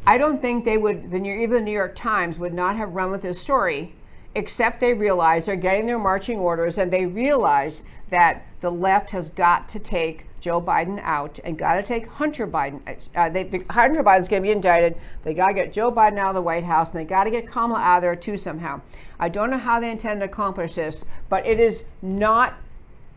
[0.05, 3.11] I don't think they would, the even the New York Times would not have run
[3.11, 3.93] with this story,
[4.35, 9.29] except they realize they're getting their marching orders and they realize that the left has
[9.29, 12.81] got to take Joe Biden out and got to take Hunter Biden.
[13.15, 14.95] Uh, they, Hunter Biden's going to be indicted.
[15.23, 17.31] They got to get Joe Biden out of the White House, and they got to
[17.31, 18.81] get Kamala out of there too somehow.
[19.19, 22.55] I don't know how they intend to accomplish this, but it is not.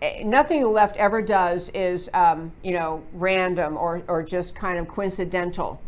[0.00, 4.78] Eh, nothing the left ever does is, um, you know, random or, or just kind
[4.78, 5.80] of coincidental.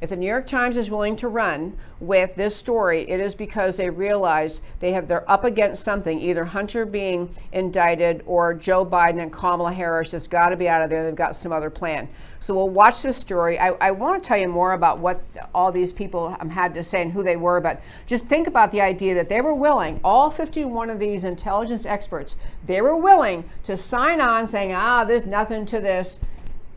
[0.00, 3.76] If the New York Times is willing to run with this story, it is because
[3.76, 9.20] they realize they have they're up against something, either Hunter being indicted or Joe Biden
[9.20, 11.04] and Kamala Harris has got to be out of there.
[11.04, 12.08] They've got some other plan.
[12.38, 13.58] So we'll watch this story.
[13.58, 15.22] I, I want to tell you more about what
[15.54, 18.80] all these people had to say and who they were, but just think about the
[18.80, 22.36] idea that they were willing, all 51 of these intelligence experts,
[22.66, 26.20] they were willing to sign on saying, ah, there's nothing to this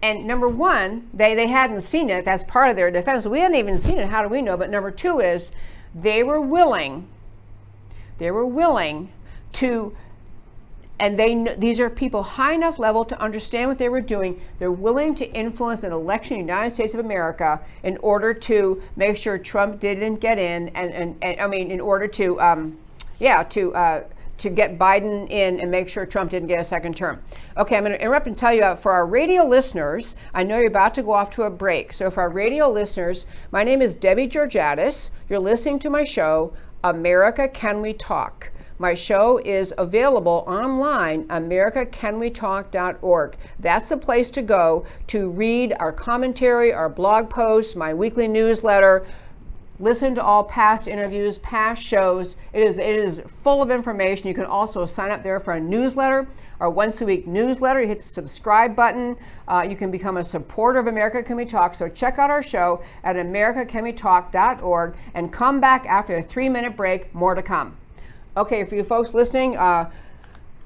[0.04, 2.26] and number one, they, they hadn't seen it.
[2.26, 3.26] That's part of their defense.
[3.26, 4.10] We hadn't even seen it.
[4.10, 4.58] How do we know?
[4.58, 5.54] But number two is
[5.96, 7.08] they were willing,
[8.18, 9.14] they were willing
[9.54, 9.96] to,
[11.00, 14.42] and they these are people high enough level to understand what they were doing.
[14.60, 18.84] They're willing to influence an election in the United States of America in order to
[18.98, 22.78] make sure Trump didn't get in, and, and, and I mean, in order to, um,
[23.20, 24.04] yeah, to uh,
[24.44, 27.22] to get Biden in and make sure Trump didn't get a second term.
[27.58, 30.58] Okay, I'm going to interrupt and tell you uh, for our radio listeners, I know
[30.58, 31.94] you're about to go off to a break.
[31.94, 35.10] So, for our radio listeners, my name is Debbie Georgatos.
[35.30, 36.54] You're listening to my show,
[36.84, 38.52] America Can We Talk.
[38.80, 43.38] My show is available online, americacanwetalk.org.
[43.60, 49.06] That's the place to go to read our commentary, our blog posts, my weekly newsletter,
[49.80, 52.36] listen to all past interviews, past shows.
[52.54, 54.28] It is, it is full of information.
[54.28, 56.28] You can also sign up there for a newsletter.
[56.60, 57.82] our once a week newsletter.
[57.82, 59.18] You hit the subscribe button.
[59.48, 61.76] Uh, you can become a supporter of America Can We Talk.
[61.76, 67.14] So check out our show at americacanwetalk.org and come back after a three minute break.
[67.14, 67.76] More to come.
[68.38, 69.92] Okay, for you folks listening, uh,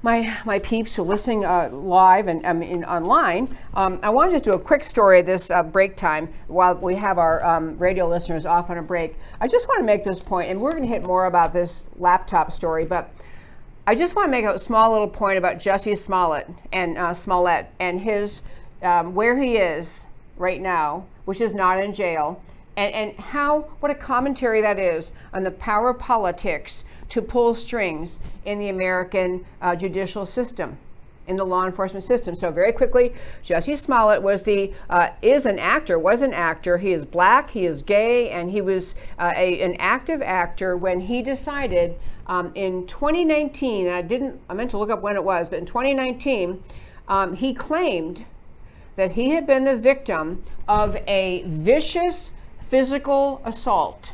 [0.02, 4.36] my my peeps who are listening uh, live and in online, um, I want to
[4.36, 8.08] just do a quick story this uh, break time while we have our um, radio
[8.08, 9.16] listeners off on a break.
[9.40, 11.84] I just want to make this point, and we're going to hit more about this
[11.96, 13.10] laptop story, but
[13.86, 17.66] I just want to make a small little point about Jussie Smollett and uh, Smollett
[17.80, 18.42] and his
[18.82, 20.06] um, where he is
[20.36, 22.40] right now, which is not in jail,
[22.76, 27.54] and, and how what a commentary that is on the power of politics to pull
[27.54, 30.78] strings in the American uh, judicial system
[31.28, 32.34] in the law enforcement system.
[32.34, 33.12] So very quickly,
[33.44, 36.78] Jussie Smollett was the uh, is an actor, was an actor.
[36.78, 41.00] He is black, he is gay, and he was uh, a, an active actor when
[41.00, 43.88] he decided um, in 2019.
[43.88, 46.62] I didn't I meant to look up when it was, but in 2019,
[47.08, 48.24] um, he claimed
[48.96, 52.30] that he had been the victim of a vicious
[52.68, 54.12] physical assault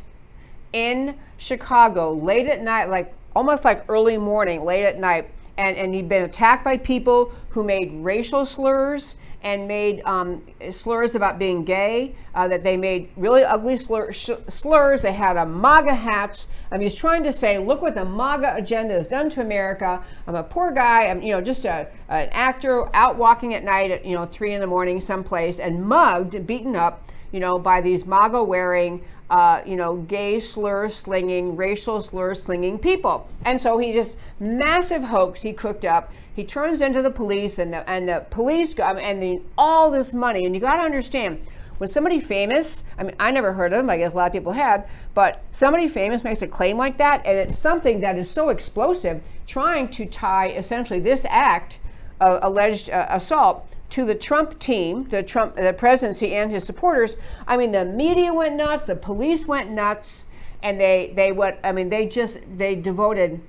[0.75, 5.95] in Chicago late at night, like almost like early morning, late at night, and, and
[5.95, 11.65] he'd been attacked by people who made racial slurs and made um, slurs about being
[11.65, 15.03] gay, uh, that they made really ugly slur, sh- slurs.
[15.03, 16.47] They had a MAGA hats.
[16.73, 20.03] I mean, he's trying to say, look what the MAGA agenda has done to America.
[20.27, 21.07] I'm a poor guy.
[21.09, 24.55] I'm, you know, just a, an actor out walking at night at, you know, three
[24.55, 29.61] in the morning someplace and mugged, beaten up, you know, by these MAGA wearing uh,
[29.67, 33.29] you know, gay slur slinging, racial slur slinging people.
[33.45, 36.13] And so he just massive hoax he cooked up.
[36.37, 40.45] He turns into the police, and the and the police and the, all this money.
[40.47, 41.45] And you got to understand,
[41.79, 43.91] when somebody famous, I mean, I never heard of them.
[43.91, 47.27] I guess a lot of people had, but somebody famous makes a claim like that,
[47.27, 51.81] and it's something that is so explosive, trying to tie essentially this act,
[52.21, 57.15] uh, alleged uh, assault, to the Trump team, the Trump, the presidency and his supporters.
[57.47, 60.25] I mean, the media went nuts, the police went nuts,
[60.65, 61.59] and they they went.
[61.63, 63.41] I mean, they just they devoted.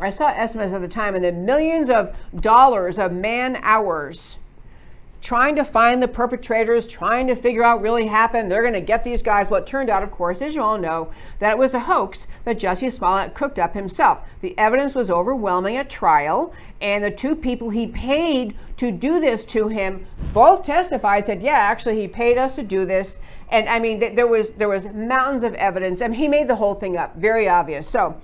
[0.00, 4.37] I saw estimates at the time, and the millions of dollars of man hours
[5.20, 8.50] trying to find the perpetrators, trying to figure out really happened.
[8.50, 9.48] They're going to get these guys.
[9.50, 12.26] Well, it turned out, of course, as you all know, that it was a hoax
[12.44, 14.20] that Jussie Smollett cooked up himself.
[14.40, 19.44] The evidence was overwhelming at trial, and the two people he paid to do this
[19.46, 23.18] to him both testified, said, "Yeah, actually, he paid us to do this."
[23.50, 26.48] And I mean, there was there was mountains of evidence, I and mean, he made
[26.48, 27.16] the whole thing up.
[27.16, 27.88] Very obvious.
[27.88, 28.14] So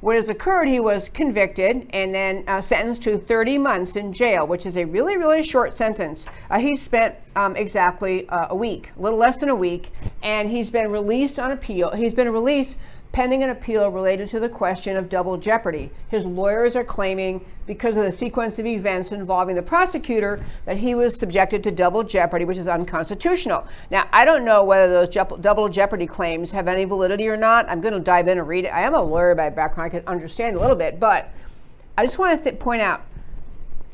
[0.00, 4.46] what has occurred, he was convicted and then uh, sentenced to 30 months in jail,
[4.46, 6.26] which is a really, really short sentence.
[6.50, 9.90] Uh, he spent um, exactly uh, a week, a little less than a week,
[10.22, 11.90] and he's been released on appeal.
[11.92, 12.76] He's been released
[13.16, 15.90] pending an appeal related to the question of double jeopardy.
[16.10, 20.94] His lawyers are claiming, because of the sequence of events involving the prosecutor, that he
[20.94, 23.66] was subjected to double jeopardy, which is unconstitutional.
[23.90, 27.66] Now, I don't know whether those double jeopardy claims have any validity or not.
[27.70, 28.68] I'm going to dive in and read it.
[28.68, 31.30] I am a lawyer by background, I can understand a little bit, but
[31.96, 33.00] I just want to th- point out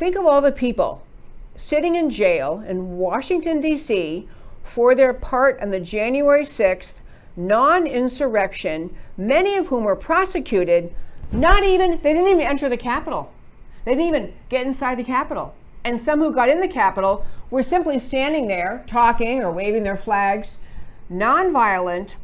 [0.00, 1.00] think of all the people
[1.54, 4.28] sitting in jail in Washington, D.C.
[4.64, 6.96] for their part on the January 6th
[7.36, 10.94] non insurrection, many of whom were prosecuted,
[11.30, 13.32] not even, they didn't even enter the Capitol.
[13.84, 15.54] They didn't even get inside the Capitol.
[15.84, 19.96] And some who got in the Capitol were simply standing there talking or waving their
[19.96, 20.58] flags.
[21.10, 22.14] Nonviolent,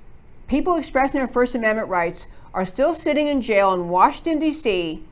[0.47, 5.03] people expressing their First Amendment rights are still sitting in jail in Washington, D.C.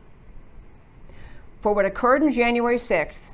[1.60, 3.30] for what occurred on January 6th.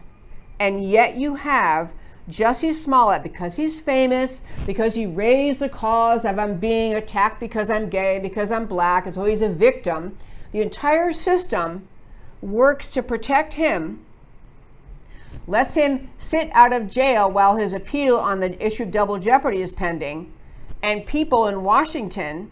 [0.58, 1.92] And yet you have
[2.30, 7.68] Jussie Smollett, because he's famous, because he raised the cause of I'm being attacked because
[7.68, 10.16] I'm gay, because I'm black, and so he's a victim,
[10.52, 11.88] the entire system
[12.40, 14.04] works to protect him,
[15.46, 19.60] lets him sit out of jail while his appeal on the issue of double jeopardy
[19.60, 20.32] is pending,
[20.82, 22.50] and people in Washington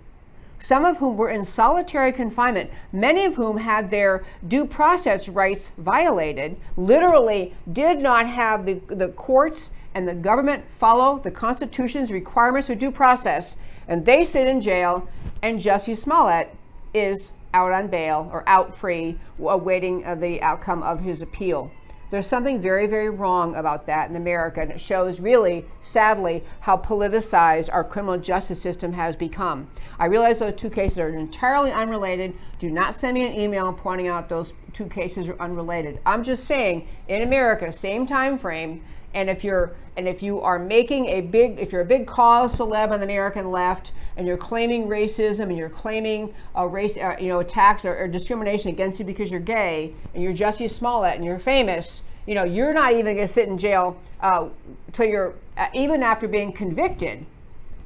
[0.63, 5.71] some of whom were in solitary confinement, many of whom had their due process rights
[5.79, 12.69] violated, literally did not have the, the courts and the government follow the Constitution's requirements
[12.69, 13.57] for due process,
[13.89, 15.09] and they sit in jail,
[15.43, 16.55] and Jussie Smollett
[16.95, 21.71] is out on bail or out free, awaiting uh, the outcome of his appeal.
[22.11, 26.77] There's something very, very wrong about that in America, and it shows really, sadly, how
[26.77, 29.69] politicized our criminal justice system has become.
[29.99, 32.35] I realize those two cases are entirely unrelated.
[32.59, 36.01] Do not send me an email pointing out those two cases are unrelated.
[36.05, 38.83] I'm just saying, in America, same time frame,
[39.13, 42.55] And if you're and if you are making a big if you're a big cause
[42.55, 47.17] celeb on the American left and you're claiming racism and you're claiming a race uh,
[47.19, 51.17] you know attacks or, or discrimination against you because you're gay and you're Jussie Smollett
[51.17, 54.47] and you're famous, you know you're not even going to sit in jail uh,
[54.93, 57.25] till you're uh, even after being convicted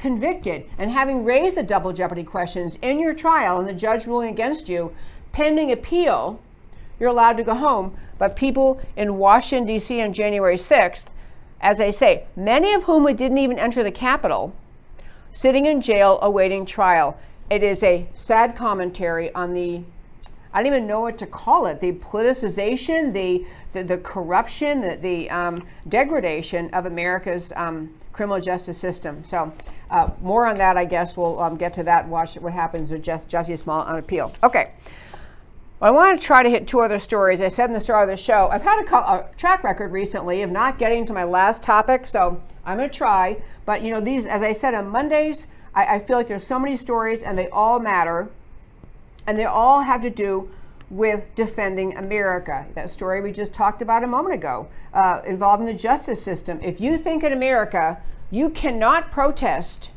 [0.00, 4.30] convicted and having raised the double jeopardy questions in your trial and the judge ruling
[4.30, 4.92] against you
[5.30, 6.40] pending appeal
[6.98, 7.96] you're allowed to go home.
[8.18, 11.04] But people in washington d.c on january 6th
[11.60, 14.54] as I say, many of whom didn't even enter the Capitol,
[15.34, 17.18] sitting in jail awaiting trial.
[17.50, 19.82] It is a sad commentary on the,
[20.52, 24.96] I don't even know what to call it, the politicization, the, the, the corruption, the,
[24.96, 29.24] the um, degradation of America's um, criminal justice system.
[29.24, 29.52] So,
[29.90, 31.16] uh, more on that, I guess.
[31.16, 32.08] We'll um, get to that.
[32.08, 34.32] Watch what happens with just Jussie Smollett on appeal.
[34.42, 34.70] Okay.
[35.82, 37.40] I want to try to hit two other stories.
[37.40, 40.42] I said in the start of the show, I've had a, a, track record recently
[40.42, 43.42] of not getting to my last topic, so I'm going to try.
[43.64, 46.58] But you know, these, as I said on Mondays, I, I feel like there's so
[46.58, 48.30] many stories and they all matter,
[49.26, 50.50] and they all have to do
[50.90, 52.66] with defending America.
[52.74, 56.60] That story we just talked about a moment ago, uh, involving the justice system.
[56.62, 58.00] If you think in America
[58.30, 59.90] you cannot protest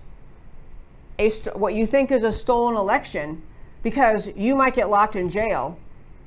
[1.18, 3.41] a what you think is a stolen election
[3.82, 5.80] because you might get locked in jail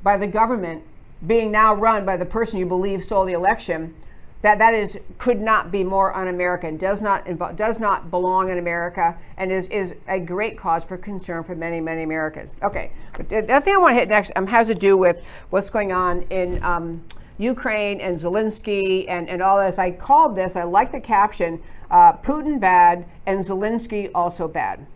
[0.03, 0.82] by the government
[1.26, 3.95] being now run by the person you believe stole the election
[4.43, 8.59] that that is could not be more un-American, does not involve, does not belong in
[8.59, 12.53] America, and is is a great cause for concern for many many Americans.
[12.62, 15.18] Okay, but the, thing I want to hit next um, has to do with
[15.51, 17.05] what's going on in um,
[17.38, 19.78] Ukraine and Zelensky and and all this.
[19.78, 20.57] I called this.
[20.57, 24.86] I like the caption: uh, Putin bad and Zelensky also bad.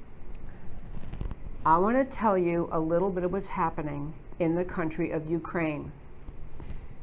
[1.67, 5.31] I want to tell you a little bit of what's happening in the country of
[5.31, 5.93] Ukraine.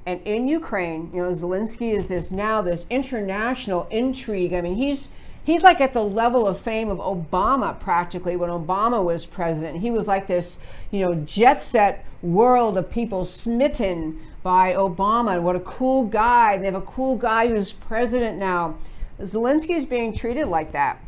[0.06, 4.54] And in Ukraine, you know, Zelensky is this now this international intrigue.
[4.54, 5.10] I mean, he's
[5.44, 9.82] he's like at the level of fame of Obama practically when Obama was president.
[9.82, 10.58] He was like this,
[10.90, 15.36] you know, jet set world of people smitten by Obama.
[15.36, 16.58] And What a cool guy.
[16.58, 18.78] They have a cool guy who's president now.
[19.20, 21.00] Zelensky is being treated like that,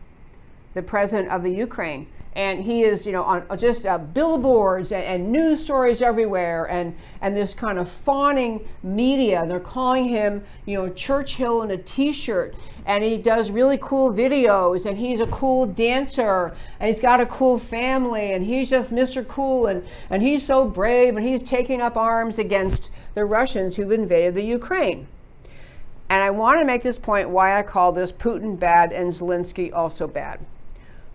[0.75, 2.05] the president of the Ukraine
[2.35, 6.95] and he is, you know, on just uh, billboards and, and, news stories everywhere, and
[7.21, 9.45] and this kind of fawning media.
[9.47, 12.55] They're calling him, you know, Churchill in a T-shirt,
[12.87, 17.25] and he does really cool videos, and he's a cool dancer, and he's got a
[17.27, 19.27] cool family, and he's just Mr.
[19.27, 23.91] Cool, and and he's so brave, and he's taking up arms against the Russians who've
[23.91, 25.07] invaded the Ukraine.
[26.09, 29.73] And I want to make this point why I call this Putin bad and Zelensky
[29.73, 30.39] also bad.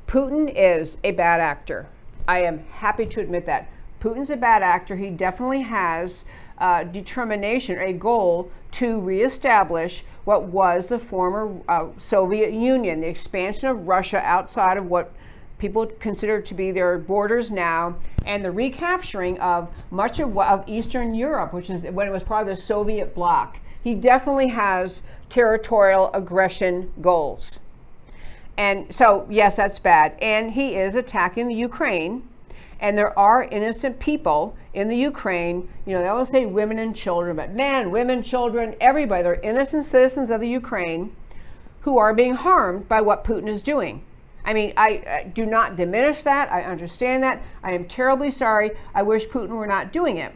[0.09, 1.87] Putin is a bad actor.
[2.27, 3.69] I am happy to admit that.
[4.01, 4.97] Putin's a bad actor.
[4.97, 6.25] He definitely has
[6.57, 13.69] uh, determination, a goal to reestablish what was the former uh, Soviet Union, the expansion
[13.69, 15.13] of Russia outside of what
[15.59, 21.15] people consider to be their borders now, and the recapturing of much of, of Eastern
[21.15, 23.59] Europe, which is when it was part of the Soviet bloc.
[23.85, 27.59] He definitely has territorial aggression goals.
[28.59, 30.19] And so, yes, that's bad.
[30.21, 32.29] And he is attacking the Ukraine.
[32.81, 35.69] And there are innocent people in the Ukraine.
[35.87, 39.87] You know, they always say women and children, but men, women, children, everybody, they're innocent
[39.87, 41.15] citizens of the Ukraine
[41.83, 44.03] who are being harmed by what Putin is doing.
[44.45, 46.51] I mean, I, I, do not diminish that.
[46.51, 47.43] I understand that.
[47.63, 48.73] I am terribly sorry.
[48.95, 50.33] I wish Putin were not doing it.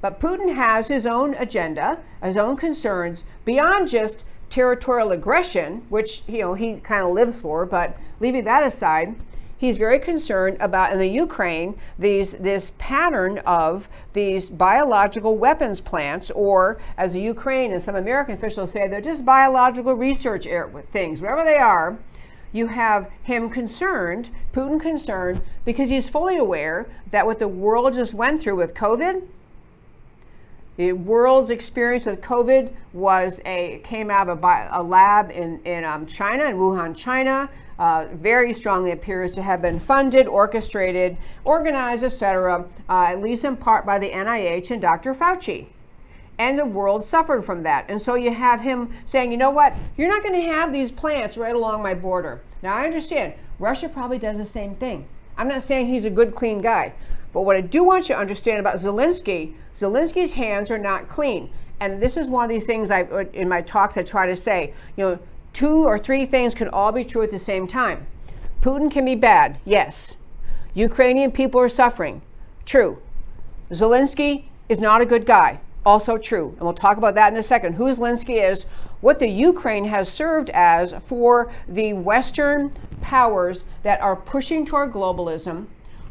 [0.00, 6.40] But Putin has his own agenda, his own concerns beyond just territorial aggression, which you
[6.40, 9.14] know he kind of lives for, but leaving that aside,
[9.56, 16.30] he's very concerned about in the Ukraine these this pattern of these biological weapons plants,
[16.30, 20.46] or as the Ukraine and some American officials say, they're just biological research
[20.92, 21.98] things, whatever they are.
[22.50, 28.14] You have him concerned, Putin concerned, because he's fully aware that what the world just
[28.14, 29.22] went through with COVID,
[30.78, 35.84] the world's experience with COVID was a came out of a, a lab in in
[35.84, 37.50] um, China, in Wuhan, China.
[37.80, 43.56] Uh, very strongly appears to have been funded, orchestrated, organized, etc., uh, at least in
[43.56, 45.14] part by the NIH and Dr.
[45.14, 45.66] Fauci.
[46.38, 47.84] And the world suffered from that.
[47.88, 50.90] And so you have him saying, you know what, you're not going to have these
[50.90, 52.40] plants right along my border.
[52.62, 55.06] Now, I understand Russia probably does the same thing.
[55.36, 56.92] I'm not saying he's a good, clean guy.
[57.32, 61.50] But what I do want you to understand about Zelensky, Zelensky's hands are not clean.
[61.80, 63.02] And this is one of these things I,
[63.32, 65.18] in my talks, I try to say, you know,
[65.52, 68.06] two or three things can all be true at the same time.
[68.62, 70.16] Putin can be bad, yes.
[70.74, 72.22] Ukrainian people are suffering,
[72.64, 72.98] true.
[73.70, 75.60] Zelensky is not a good guy.
[75.88, 76.48] also true.
[76.50, 77.74] And we'll talk about that in a second.
[77.74, 78.66] Who Zelensky is,
[79.00, 85.66] what the Ukraine has served as for the Western powers that are pushing toward globalism,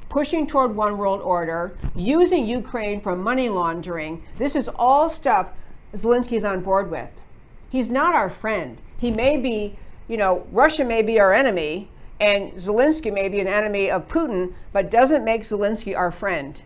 [0.10, 4.24] pushing toward one world order, using Ukraine for money laundering.
[4.38, 5.49] This is all stuff
[5.95, 7.10] Zelensky is on board with.
[7.70, 8.78] He's not our friend.
[8.97, 9.78] He may be,
[10.08, 11.89] you know, Russia may be our enemy,
[12.20, 16.62] and Zelensky may be an enemy of Putin, but doesn't make Zelensky our friend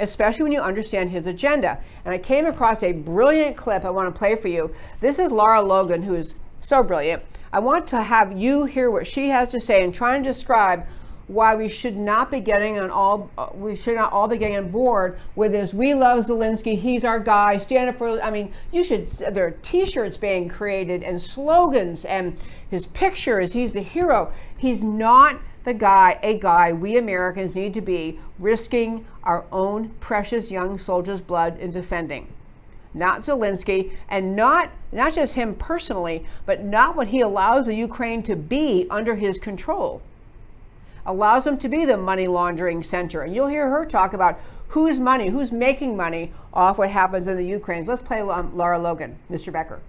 [0.00, 1.78] especially when you understand his agenda.
[2.04, 4.74] And I came across a brilliant clip I want to play for you.
[5.00, 7.22] This is Lara Logan, who is so brilliant.
[7.52, 10.86] I want to have you hear what she has to say and try and describe
[11.28, 14.56] why we should not be getting on all uh, we should not all be getting
[14.56, 18.52] on board with this we love Zelensky he's our guy stand up for I mean
[18.72, 22.38] you should there are t-shirts being created and slogans and
[22.70, 27.74] his picture is he's the hero he's not the guy, a guy we Americans need
[27.74, 32.26] to be risking our own precious young soldiers' blood in defending.
[32.94, 38.22] Not Zelensky, and not not just him personally, but not what he allows the Ukraine
[38.22, 40.00] to be under his control.
[41.08, 43.22] Allows them to be the money laundering center.
[43.22, 44.38] And you'll hear her talk about
[44.68, 47.86] whose money, who's making money off what happens in the Ukraine.
[47.86, 49.50] Let's play um, Lara Logan, Mr.
[49.50, 49.80] Becker.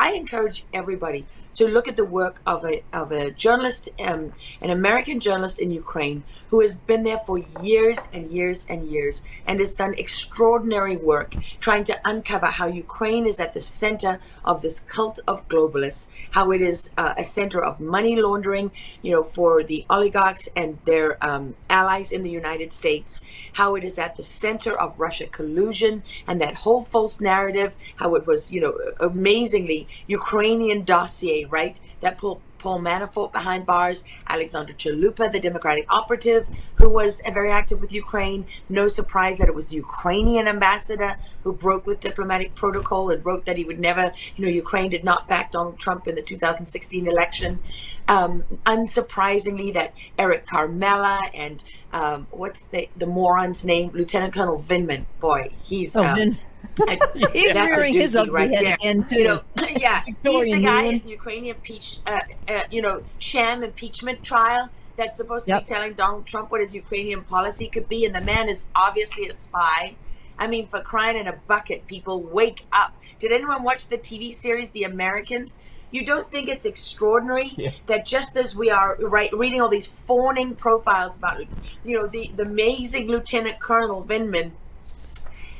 [0.00, 1.26] I encourage everybody
[1.56, 5.70] to look at the work of a, of a journalist, um, an American journalist in
[5.70, 10.96] Ukraine who has been there for years and years and years and has done extraordinary
[10.96, 16.08] work trying to uncover how Ukraine is at the center of this cult of globalists,
[16.32, 18.70] how it is uh, a center of money laundering,
[19.02, 23.20] you know, for the oligarchs and their um, allies in the United States,
[23.54, 28.14] how it is at the center of Russia collusion and that whole false narrative, how
[28.14, 31.78] it was, you know, amazingly Ukrainian dossier right?
[32.00, 37.80] That Paul, Paul Manafort behind bars, Alexandra Chalupa, the Democratic operative, who was very active
[37.80, 38.46] with Ukraine.
[38.68, 43.46] No surprise that it was the Ukrainian ambassador who broke with diplomatic protocol and wrote
[43.46, 47.06] that he would never, you know, Ukraine did not back Donald Trump in the 2016
[47.06, 47.60] election.
[48.08, 55.06] Um, unsurprisingly, that Eric Ciaramella and um, what's the the moron's name, Lieutenant Colonel Vindman,
[55.20, 55.96] Boy, he's.
[55.96, 56.38] Oh, um, Vin-
[57.32, 58.74] he's rearing his ugly right head there.
[58.74, 59.18] again too.
[59.18, 59.42] You know,
[59.76, 64.70] yeah, he's the guy at the Ukrainian peach, uh, uh, you know, sham impeachment trial
[64.96, 65.64] that's supposed to yep.
[65.66, 69.28] be telling Donald Trump what his Ukrainian policy could be, and the man is obviously
[69.28, 69.96] a spy.
[70.38, 72.94] I mean, for crying in a bucket, people wake up.
[73.18, 75.60] Did anyone watch the TV series The Americans?
[75.90, 77.70] You don't think it's extraordinary yeah.
[77.86, 81.40] that just as we are right reading all these fawning profiles about,
[81.84, 84.50] you know, the, the amazing Lieutenant Colonel Vindman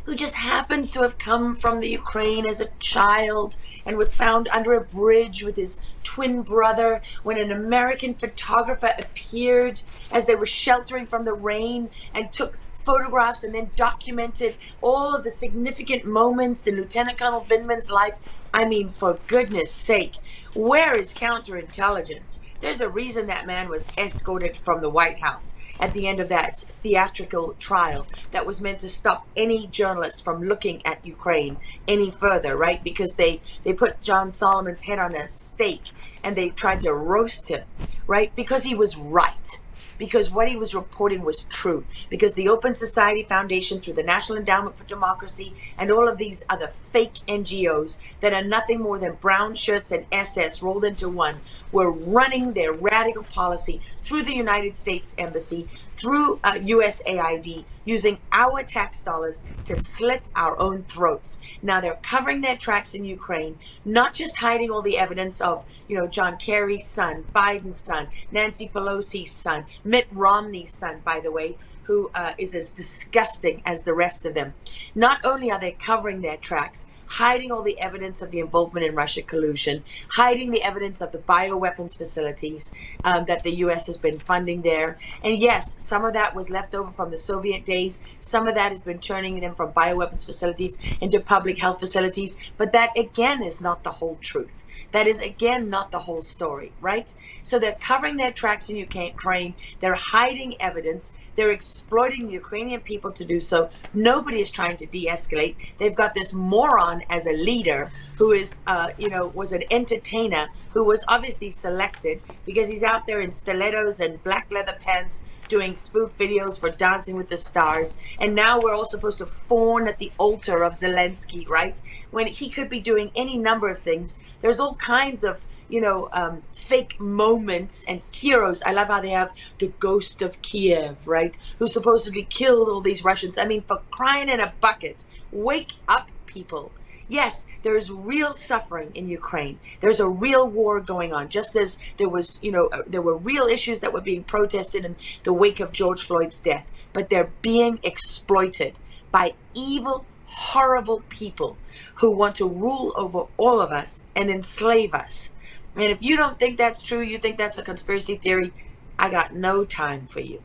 [0.07, 4.49] who just happens to have come from the Ukraine as a child and was found
[4.49, 10.47] under a bridge with his twin brother when an American photographer appeared as they were
[10.47, 16.69] sheltering from the rain and took photographs and then documented all of the significant moments
[16.69, 18.15] in Lieutenant Colonel Vindman's life.
[18.55, 20.15] I mean, for goodness sake,
[20.55, 22.39] where is counterintelligence?
[22.61, 26.29] There's a reason that man was escorted from the White House at the end of
[26.29, 32.11] that theatrical trial that was meant to stop any journalist from looking at Ukraine any
[32.11, 32.83] further, right?
[32.83, 35.91] Because they, they put John Solomon's head on a stake
[36.25, 37.65] and they tried to roast him,
[38.07, 38.35] right?
[38.35, 39.61] Because he was right
[39.99, 41.85] because what he was reporting was true.
[42.09, 46.45] Because the Open Society Foundation, through the National Endowment for Democracy, and all of these
[46.49, 51.41] other fake NGOs that are nothing more than brown shirts and SS rolled into one,
[51.73, 58.63] were running their radical policy through the United States Embassy, through uh, USAID, using our
[58.63, 61.41] tax dollars to slit our own throats.
[61.63, 65.97] Now they're covering their tracks in Ukraine, not just hiding all the evidence of, you
[65.97, 71.57] know, John Kerry's son, Biden's son, Nancy Pelosi's son, Mitt Romney's son, by the way,
[71.85, 74.55] who uh, is as disgusting as the rest of them.
[74.95, 78.95] Not only are they covering their tracks, hiding all the evidence of the involvement in
[78.95, 82.73] Russia collusion, hiding the evidence of the bioweapons facilities
[83.05, 83.87] um, that the U.S.
[83.87, 84.99] has been funding there.
[85.23, 88.03] And yes, some of that was left over from the Soviet days.
[88.21, 92.37] Some of that has been turning them from bioweapons facilities into public health facilities.
[92.57, 94.65] But that, again, is not the whole truth.
[94.93, 97.13] That is, again, not the whole story, right?
[97.43, 99.55] So they're covering their tracks in Ukraine.
[99.81, 101.15] They're hiding evidence.
[101.37, 103.71] They're exploiting the Ukrainian people to do so.
[103.95, 105.57] Nobody is trying to de-escalate.
[105.79, 110.49] They've got this moron as a leader who is, uh, you know, was an entertainer
[110.73, 115.77] who was obviously selected because he's out there in stilettos and black leather pants doing
[115.77, 117.99] spoof videos for Dancing with the Stars.
[118.19, 121.81] And now we're all supposed to fawn at the altar of Zelensky, right?
[122.11, 124.19] When he could be doing any number of things.
[124.41, 128.63] There's all kinds of you know, um, fake moments and heroes.
[128.65, 131.37] I love how they have the ghost of Kiev, right?
[131.59, 133.39] Who supposedly killed all these Russians.
[133.39, 136.73] I mean, for crying in a bucket, Wake up, people.
[137.09, 139.59] Yes, there is real suffering in Ukraine.
[139.81, 141.29] There's a real war going on.
[141.29, 144.85] Just as there was, you know, uh, there were real issues that were being protested
[144.85, 148.75] in the wake of George Floyd's death, but they're being exploited
[149.13, 151.57] by evil, horrible people
[151.97, 155.31] who want to rule over all of us and enslave us.
[155.77, 158.53] And if you don't think that's true, you think that's a conspiracy theory,
[158.99, 160.43] I got no time for you.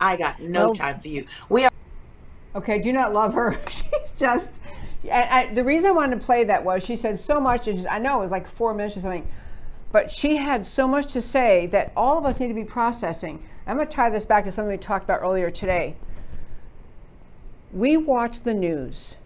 [0.00, 1.26] I got no well, time for you.
[1.48, 1.70] We are.
[2.56, 3.58] Okay, do not love her?
[3.70, 4.60] She's just
[5.10, 7.64] I, I, the reason I wanted to play that was she said so much.
[7.64, 9.28] Just, I know it was like four minutes or something,
[9.92, 13.42] but she had so much to say that all of us need to be processing.
[13.66, 15.96] I'm going to tie this back to something we talked about earlier today.
[17.72, 19.16] We watch the news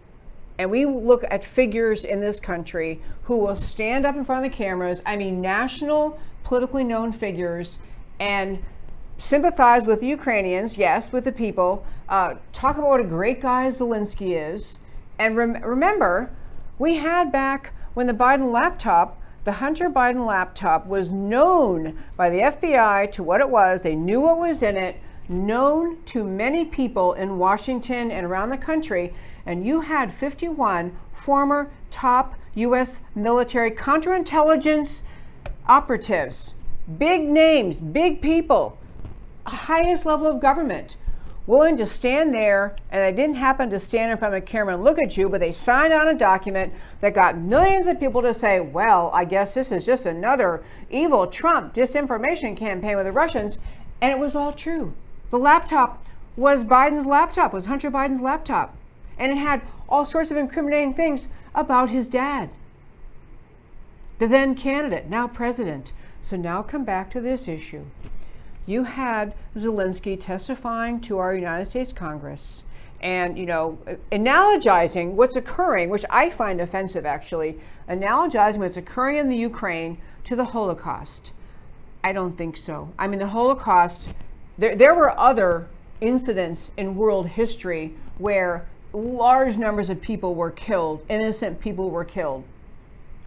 [0.59, 4.51] and we look at figures in this country who will stand up in front of
[4.51, 7.79] the cameras, I mean, national, politically known figures,
[8.19, 8.61] and
[9.17, 13.69] sympathize with the Ukrainians, yes, with the people, uh, talk about what a great guy
[13.71, 14.77] Zelensky is
[15.19, 16.31] and rem- remember,
[16.79, 22.39] we had back when the Biden laptop, the Hunter Biden laptop, was known by the
[22.39, 23.81] FBI to what it was.
[23.81, 24.95] They knew what was in it,
[25.27, 29.13] known to many people in Washington and around the country.
[29.45, 32.99] And you had 51 former top U.S.
[33.15, 35.03] military counterintelligence
[35.67, 36.53] operatives,
[36.97, 38.77] big names, big people,
[39.45, 40.97] highest level of government
[41.49, 44.75] willing to stand there, and they didn't happen to stand in front of a camera
[44.75, 46.71] and look at you, but they signed on a document
[47.01, 51.25] that got millions of people to say, well, I guess this is just another evil
[51.25, 53.57] Trump disinformation campaign with the Russians.
[53.99, 54.93] And it was all true.
[55.31, 56.05] The laptop
[56.37, 58.77] was Biden's laptop, was Hunter Biden's laptop.
[59.19, 62.49] And it had all sorts of incriminating things about his dad,
[64.17, 65.91] the then candidate, now president.
[66.21, 67.85] So now come back to this issue
[68.69, 72.63] you had Zelensky testifying to our United States Congress
[73.01, 73.79] and, you know,
[74.11, 77.59] analogizing what's occurring, which I find offensive actually,
[77.89, 81.31] analogizing what's occurring in the Ukraine to the Holocaust.
[82.03, 82.93] I don't think so.
[82.99, 84.09] I mean, the Holocaust,
[84.59, 85.67] there, there were other
[85.99, 92.43] incidents in world history where large numbers of people were killed, innocent people were killed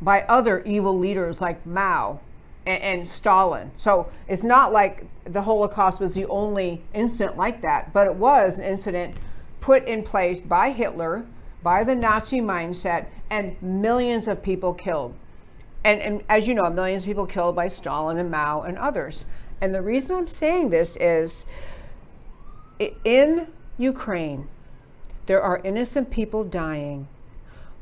[0.00, 2.20] by other evil leaders like Mao
[2.66, 3.70] and, and, Stalin.
[3.76, 8.58] So it's not like the Holocaust was the only incident like that, but it was
[8.58, 9.16] an incident
[9.60, 11.24] put in place by Hitler,
[11.62, 15.14] by the Nazi mindset, and millions of people killed.
[15.84, 19.24] And, and as you know, millions of people killed by Stalin and Mao and others.
[19.60, 21.46] And the reason I'm saying this is
[23.04, 23.46] in
[23.78, 24.48] Ukraine,
[25.26, 27.06] there are innocent people dying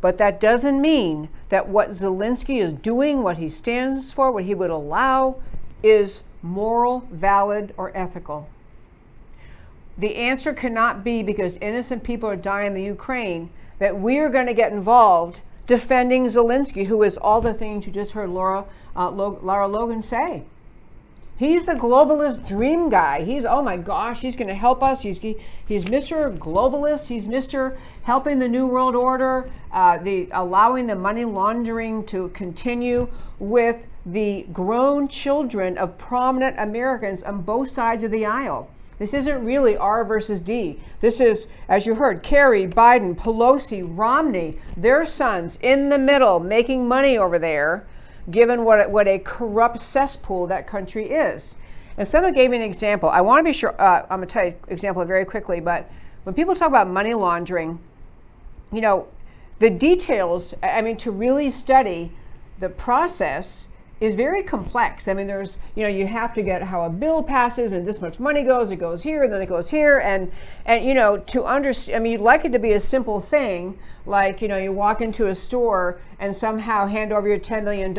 [0.01, 4.55] but that doesn't mean that what Zelensky is doing, what he stands for, what he
[4.55, 5.37] would allow,
[5.83, 8.49] is moral, valid, or ethical.
[9.99, 14.31] The answer cannot be because innocent people are dying in the Ukraine that we are
[14.31, 18.65] going to get involved defending Zelensky, who is all the things you just heard Laura,
[18.97, 20.45] uh, Lara Logan say.
[21.41, 23.25] He's the globalist dream guy.
[23.25, 25.01] He's oh my gosh, he's going to help us.
[25.01, 26.37] He's he's Mr.
[26.37, 27.07] Globalist.
[27.07, 27.79] He's Mr.
[28.03, 29.49] Helping the New World Order.
[29.73, 37.23] Uh, the allowing the money laundering to continue with the grown children of prominent Americans
[37.23, 38.69] on both sides of the aisle.
[38.99, 40.79] This isn't really R versus D.
[41.01, 46.87] This is, as you heard, Kerry, Biden, Pelosi, Romney, their sons in the middle making
[46.87, 47.87] money over there
[48.31, 51.55] given what, what a corrupt cesspool that country is.
[51.97, 53.09] And someone gave me an example.
[53.09, 55.61] I want to be sure, uh, I'm going to tell you an example very quickly,
[55.61, 55.91] but
[56.25, 57.79] when people talk about money laundering,
[58.73, 59.09] you know,
[59.59, 62.13] the details, I mean, to really study
[62.59, 63.67] the process
[64.01, 65.09] is very complex.
[65.09, 68.01] I mean, there's, you know, you have to get how a bill passes and this
[68.01, 69.99] much money goes, it goes here, and then it goes here.
[69.99, 70.33] And,
[70.65, 73.79] and you know, to understand, I mean, you'd like it to be a simple thing,
[74.07, 77.93] like, you know, you walk into a store and somehow hand over your $10 million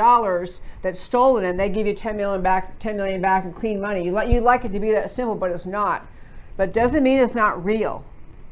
[0.81, 4.03] that's stolen and they give you 10 million back, 10 million back in clean money.
[4.03, 6.07] You like, you'd like it to be that simple, but it's not.
[6.57, 8.03] But doesn't mean it's not real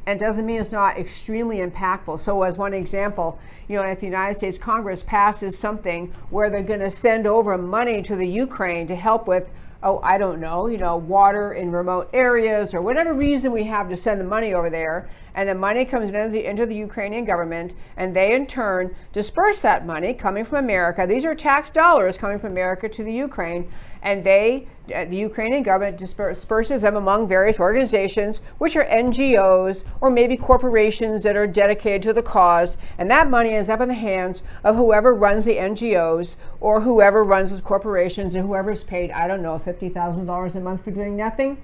[0.05, 2.19] and doesn't mean it's not extremely impactful.
[2.19, 6.63] So, as one example, you know, if the United States Congress passes something where they're
[6.63, 9.47] going to send over money to the Ukraine to help with,
[9.83, 13.89] oh, I don't know, you know, water in remote areas or whatever reason we have
[13.89, 17.25] to send the money over there, and the money comes into the, into the Ukrainian
[17.25, 21.05] government, and they in turn disperse that money coming from America.
[21.07, 23.71] These are tax dollars coming from America to the Ukraine,
[24.01, 30.09] and they uh, the Ukrainian government disperses them among various organizations, which are NGOs or
[30.09, 32.77] maybe corporations that are dedicated to the cause.
[32.97, 37.23] And that money ends up in the hands of whoever runs the NGOs or whoever
[37.23, 41.57] runs those corporations and whoever's paid, I don't know, $50,000 a month for doing nothing.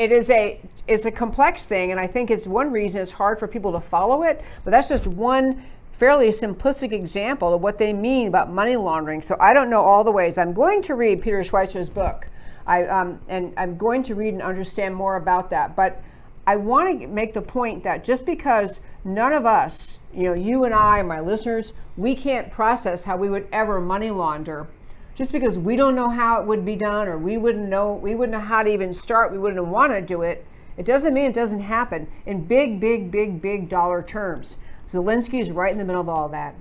[0.00, 3.38] It is a it's a complex thing, and I think it's one reason it's hard
[3.38, 4.42] for people to follow it.
[4.64, 9.20] But that's just one fairly simplistic example of what they mean about money laundering.
[9.20, 10.38] So I don't know all the ways.
[10.38, 12.26] I'm going to read Peter Schweizer's book,
[12.66, 15.76] I, um, and I'm going to read and understand more about that.
[15.76, 16.02] But
[16.46, 20.64] I want to make the point that just because none of us, you know, you
[20.64, 24.66] and I, my listeners, we can't process how we would ever money launder,
[25.20, 28.14] just because we don't know how it would be done or we wouldn't know, we
[28.14, 30.46] wouldn't know how to even start, we wouldn't want to do it,
[30.78, 34.56] it doesn't mean it doesn't happen in big, big, big, big dollar terms.
[34.90, 36.54] Zelensky is right in the middle of all that.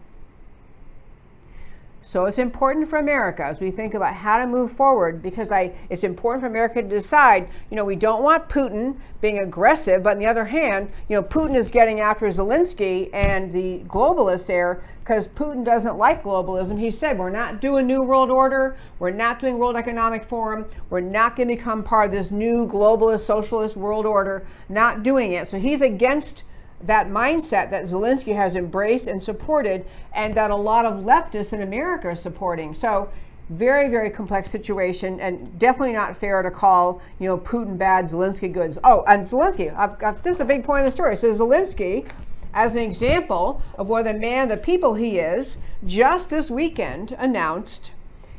[2.09, 5.75] So it's important for America as we think about how to move forward because I,
[5.91, 10.13] it's important for America to decide, you know, we don't want Putin being aggressive, but
[10.13, 14.83] on the other hand, you know, Putin is getting after Zelensky and the globalists there
[15.01, 16.79] because Putin doesn't like globalism.
[16.79, 21.01] He said, we're not doing New World Order, we're not doing World Economic Forum, we're
[21.01, 25.47] not going to become part of this new globalist socialist world order, not doing it.
[25.47, 26.43] So he's against
[26.83, 31.61] that mindset that Zelensky has embraced and supported, and that a lot of leftists in
[31.61, 32.73] America are supporting.
[32.73, 33.09] So,
[33.49, 38.51] very, very complex situation, and definitely not fair to call, you know, Putin bad, Zelensky
[38.51, 38.77] good.
[38.83, 41.17] Oh, and Zelensky, I've this is a big point of the story.
[41.17, 42.07] So, Zelensky,
[42.53, 47.91] as an example of what a man the people he is, just this weekend announced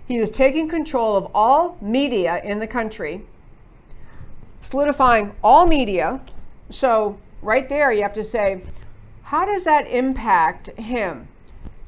[0.07, 3.23] he is taking control of all media in the country,
[4.63, 6.21] solidifying all media.
[6.71, 8.63] So, right there, you have to say,
[9.23, 11.29] how does that impact him?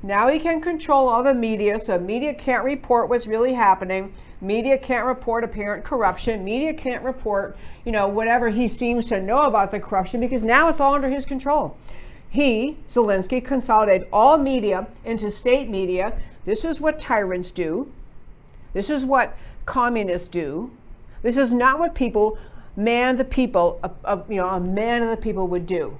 [0.02, 4.12] Now he can control all the media, so media can't report what's really happening.
[4.40, 6.44] Media can't report apparent corruption.
[6.44, 10.68] Media can't report, you know, whatever he seems to know about the corruption because now
[10.68, 11.76] it's all under his control.
[12.28, 16.18] He, Zelensky, consolidated all media into state media.
[16.44, 17.92] This is what tyrants do.
[18.72, 19.36] This is what
[19.66, 20.72] communists do.
[21.22, 22.38] This is not what people
[22.76, 25.98] man of the people, a, a, you know, a man of the people would do.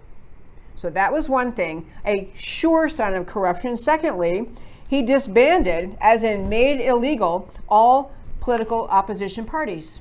[0.77, 3.77] So that was one thing, a sure sign of corruption.
[3.77, 4.49] Secondly,
[4.89, 10.01] he disbanded, as in made illegal, all political opposition parties.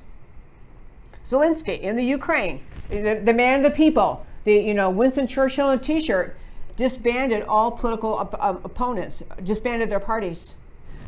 [1.26, 5.70] Zelensky in the Ukraine, the, the man of the people, the you know Winston Churchill
[5.70, 6.36] in a T-shirt,
[6.78, 10.56] disbanded all political op- op- opponents, disbanded their parties.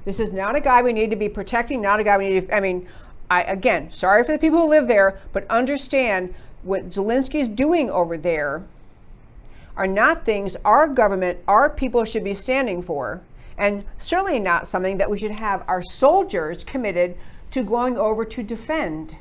[0.06, 1.82] This is not a guy we need to be protecting.
[1.82, 2.48] Not a guy we need.
[2.48, 2.88] To, I mean,
[3.30, 7.90] I, again, sorry for the people who live there, but understand what Zelensky is doing
[7.90, 8.64] over there
[9.76, 13.22] are not things our government, our people should be standing for,
[13.58, 17.18] and certainly not something that we should have our soldiers committed
[17.52, 19.16] to going over to defend.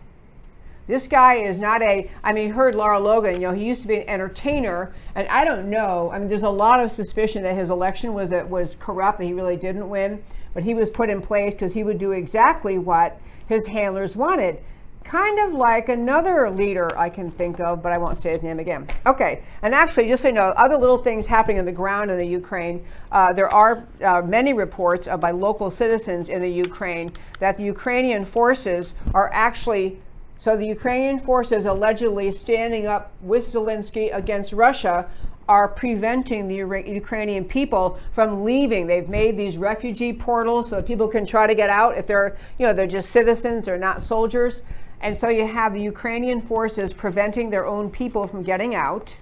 [0.87, 3.89] This guy is not a, I mean, heard Lara Logan, you know, he used to
[3.89, 6.11] be an entertainer, and I don't know.
[6.13, 9.33] I mean, there's a lot of suspicion that his election was, was corrupt, that he
[9.33, 10.23] really didn't win,
[10.55, 13.19] but he was put in place because he would do exactly what
[13.53, 14.59] his handlers wanted.
[15.05, 18.61] Kind of like another leader I can think of, but I won't say his name
[18.61, 18.87] again.
[19.05, 22.19] Okay, and actually, just so you know, other little things happening on the ground in
[22.19, 22.85] the Ukraine.
[23.11, 27.65] Uh, there are uh, many reports uh, by local citizens in the Ukraine that the
[27.65, 29.99] Ukrainian forces are actually
[30.43, 35.09] so the Ukrainian forces allegedly standing up with Zelensky against Russia
[35.49, 38.87] are preventing the Ukrainian people from leaving.
[38.87, 42.37] They've made these refugee portals so that people can try to get out if they're,
[42.59, 44.63] you know, they're just citizens, they're not soldiers.
[45.01, 49.17] And so you have the Ukrainian forces preventing their own people from getting out.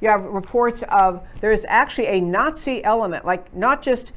[0.00, 4.12] You have reports of there's actually a Nazi element, like not just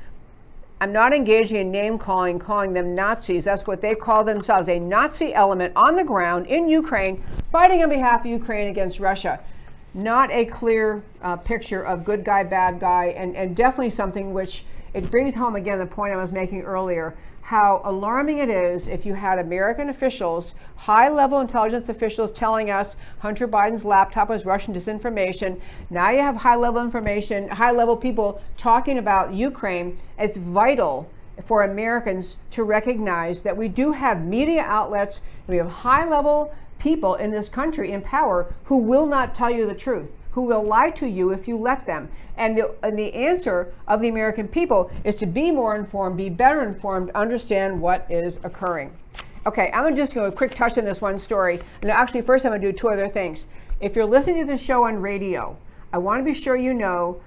[0.82, 3.45] I'm not engaging in name calling, calling them Nazis.
[3.45, 7.88] That's what they call themselves a Nazi element on the ground in Ukraine, fighting on
[7.88, 9.39] behalf of Ukraine against Russia
[9.95, 14.65] not a clear uh, picture of good guy, bad guy, and, and definitely something which
[14.93, 17.15] it brings home again the point I was making earlier
[17.45, 22.95] how alarming it is if you had American officials, high level intelligence officials telling us
[23.19, 25.61] Hunter Biden's laptop was Russian disinformation.
[25.91, 29.99] Now you have high level information, high level people talking about Ukraine.
[30.17, 31.07] It's vital
[31.45, 37.15] for Americans to recognize that we do have media outlets, we have high level people
[37.15, 40.89] in this country in power who will not tell you the truth, who will lie
[40.91, 42.09] to you if you let them.
[42.38, 46.30] And the, and the answer of the American people is to be more informed, be
[46.30, 48.95] better informed, understand what is occurring.
[49.47, 51.61] Okay, I'm just going to quick touch on this one story.
[51.82, 53.45] And actually, first I'm going to do two other things.
[53.80, 55.57] If you're listening to the show on radio,
[55.93, 57.21] I want to be sure you know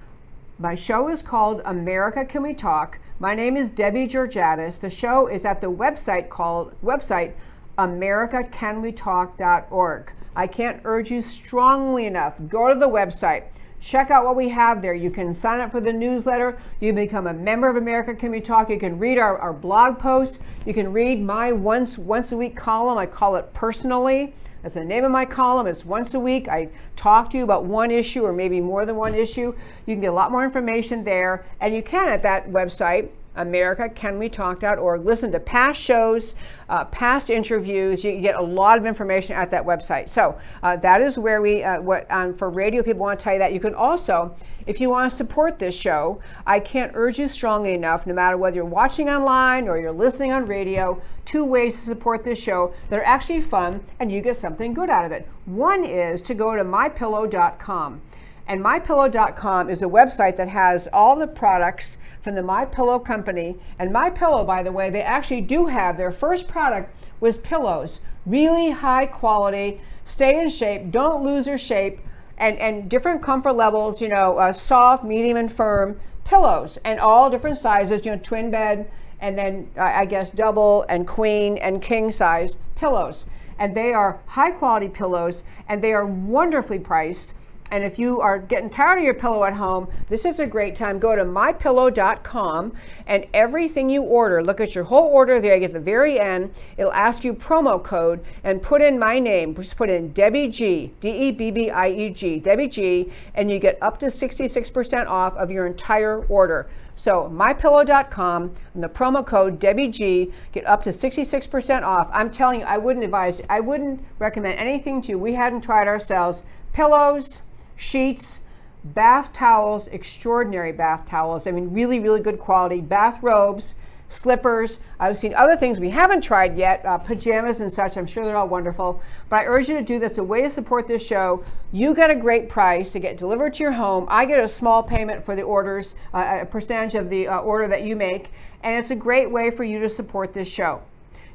[0.59, 2.99] my show is called America Can We Talk.
[3.21, 4.81] My name is Debbie Georgatos.
[4.81, 7.35] The show is at the website called website
[7.79, 10.13] americacanwetalk.org.
[10.37, 12.35] I can't urge you strongly enough.
[12.49, 13.45] Go to the website.
[13.81, 14.95] Check out what we have there.
[14.95, 16.59] You can sign up for the newsletter.
[16.81, 18.71] You can become a member of America Can We Talk.
[18.71, 20.41] You can read our, our blog posts.
[20.67, 22.99] You can read my once once a week column.
[22.99, 24.35] I call it personally.
[24.63, 25.69] That's the name of my column.
[25.69, 26.49] It's once a week.
[26.49, 29.55] I talk to you about one issue or maybe more than one issue.
[29.87, 31.47] You can get a lot more information there.
[31.61, 33.09] And you can at that website,
[33.39, 35.05] americacanwetalk.org.
[35.05, 36.35] Listen to past shows,
[36.69, 38.05] uh, past interviews.
[38.05, 40.11] You get a lot of information at that website.
[40.11, 43.33] So uh, that is where we, uh, what um, for radio people want to tell
[43.33, 43.53] you that.
[43.53, 44.35] You can also,
[44.67, 48.37] if you want to support this show, I can't urge you strongly enough, no matter
[48.37, 52.75] whether you're watching online or you're listening on radio, two ways to support this show
[52.91, 55.29] that are actually fun and you get something good out of it.
[55.47, 58.03] One is to go to mypillow.com.
[58.49, 61.99] And mypillow.com is a website that has all the products
[62.29, 63.57] from the My Pillow company.
[63.79, 68.01] And My Pillow, by the way, they actually do have their first product was pillows,
[68.27, 72.01] really high quality, stay in shape, don't lose your shape,
[72.37, 74.03] and and different comfort levels.
[74.03, 78.05] You know, uh, soft, medium, and firm pillows, and all different sizes.
[78.05, 82.57] You know, twin bed, and then uh, I guess double and queen and king size
[82.77, 83.25] pillows.
[83.59, 87.33] And they are high quality pillows, and they are wonderfully priced
[87.71, 90.75] and if you are getting tired of your pillow at home, this is a great
[90.75, 90.99] time.
[90.99, 92.73] Go to mypillow.com
[93.07, 95.63] and everything you order, look at your whole order there.
[95.63, 99.55] At the very end, it'll ask you promo code and put in my name.
[99.55, 103.51] Just put in Debbie G, D E B B I E G, Debbie G, and
[103.51, 106.69] you get up to 66% off of your entire order.
[106.99, 112.09] So mypillow.com and the promo code Debbie G get up to 66% off.
[112.13, 115.19] I'm telling you, I wouldn't advise, I wouldn't recommend anything to you.
[115.19, 116.43] We hadn't tried ourselves.
[116.73, 117.43] Pillows,
[117.79, 118.41] sheets,
[118.85, 121.47] bath towels, extraordinary bath towels.
[121.47, 122.81] I mean, really, really good quality.
[122.81, 123.75] Bathrobes,
[124.09, 124.79] slippers.
[124.99, 127.97] I've seen other things we haven't tried yet, uh, pajamas and such.
[127.97, 129.01] I'm sure they're all wonderful.
[129.29, 130.19] But I urge you to do this.
[130.19, 131.45] A way to support this show.
[131.73, 134.07] You get a great price to get delivered to your home.
[134.09, 137.69] I get a small payment for the orders, uh, a percentage of the uh, order
[137.69, 138.31] that you make.
[138.63, 140.83] And it's a great way for you to support this show.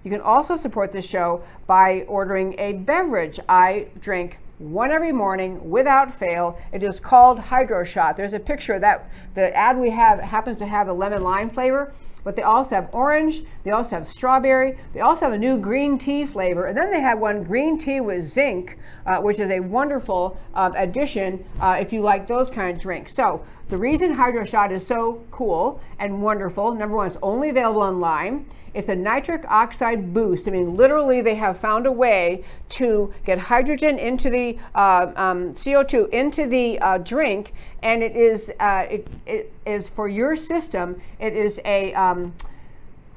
[0.03, 3.39] You can also support this show by ordering a beverage.
[3.47, 6.57] I drink one every morning without fail.
[6.71, 8.17] It is called Hydro Shot.
[8.17, 11.93] There's a picture that the ad we have happens to have a lemon lime flavor,
[12.23, 15.97] but they also have orange, they also have strawberry, they also have a new green
[15.97, 19.59] tea flavor, and then they have one green tea with zinc, uh, which is a
[19.59, 23.13] wonderful uh, addition uh, if you like those kind of drinks.
[23.13, 27.81] So the reason Hydro Shot is so cool and wonderful, number one, it's only available
[27.81, 28.45] online.
[28.73, 30.47] It's a nitric oxide boost.
[30.47, 35.53] I mean, literally, they have found a way to get hydrogen into the uh, um,
[35.53, 37.53] CO2 into the uh, drink,
[37.83, 40.99] and it is uh, it, it is for your system.
[41.19, 42.33] It is a um,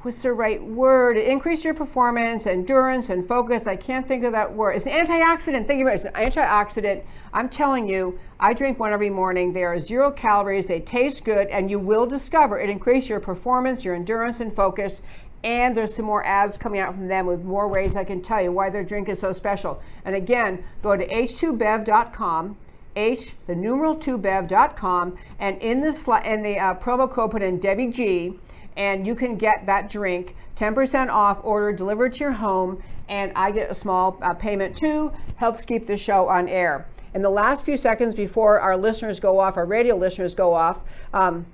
[0.07, 1.17] what's the right word?
[1.17, 3.67] Increase your performance, endurance, and focus.
[3.67, 4.77] I can't think of that word.
[4.77, 5.67] It's an antioxidant.
[5.67, 7.03] Think of it as an antioxidant.
[7.33, 9.53] I'm telling you, I drink one every morning.
[9.53, 10.69] They are zero calories.
[10.69, 15.03] They taste good, and you will discover it increases your performance, your endurance, and focus
[15.47, 18.43] and there's some more ads coming out from them with more ways I can tell
[18.43, 19.81] you why their drink is so special.
[20.05, 22.57] And again, go to h2bev.com,
[22.97, 27.61] h the numeral 2bev.com, and in the sli- in the uh, promo code put in
[27.61, 28.41] Debbie G,
[28.77, 33.53] and you can get that drink 10% off order delivered to your home, and I
[33.53, 35.13] get a small uh, payment too.
[35.37, 36.89] Helps keep the show on air.
[37.15, 40.81] In the last few seconds before our listeners go off, our radio listeners go off.
[41.15, 41.47] Um,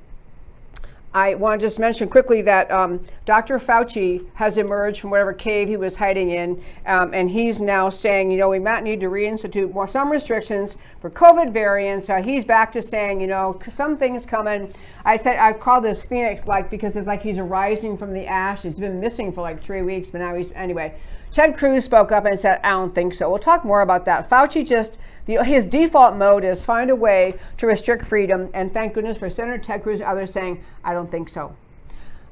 [1.14, 3.58] I want to just mention quickly that um, Dr.
[3.58, 8.30] Fauci has emerged from whatever cave he was hiding in, um, and he's now saying,
[8.30, 12.08] you know, we might need to reinstitute more some restrictions for COVID variants.
[12.08, 14.72] Uh, he's back to saying, you know, some things coming.
[15.04, 18.62] I said I call this Phoenix like because it's like he's arising from the ash.
[18.62, 20.94] He's been missing for like three weeks, but now he's anyway.
[21.32, 23.30] Ted Cruz spoke up and said, I don't think so.
[23.30, 24.28] We'll talk more about that.
[24.28, 28.50] Fauci just, the, his default mode is find a way to restrict freedom.
[28.52, 31.56] And thank goodness for Senator Ted Cruz and others saying, I don't think so.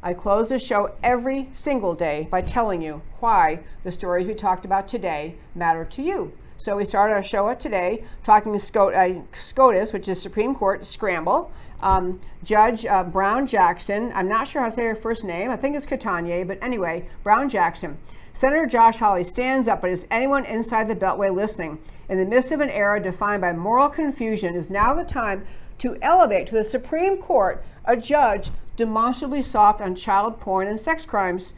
[0.02, 4.66] I close the show every single day by telling you why the stories we talked
[4.66, 6.32] about today matter to you.
[6.58, 11.50] So we started our show today talking to uh, SCOTUS, which is Supreme Court Scramble.
[11.82, 15.50] Um, Judge uh, Brown Jackson, I'm not sure how to say her first name.
[15.50, 17.96] I think it's Ketanji, but anyway, Brown Jackson.
[18.40, 21.78] Senator Josh Hawley stands up, but is anyone inside the Beltway listening?
[22.08, 25.98] In the midst of an era defined by moral confusion, is now the time to
[26.00, 31.52] elevate to the Supreme Court a judge demonstrably soft on child porn and sex crimes.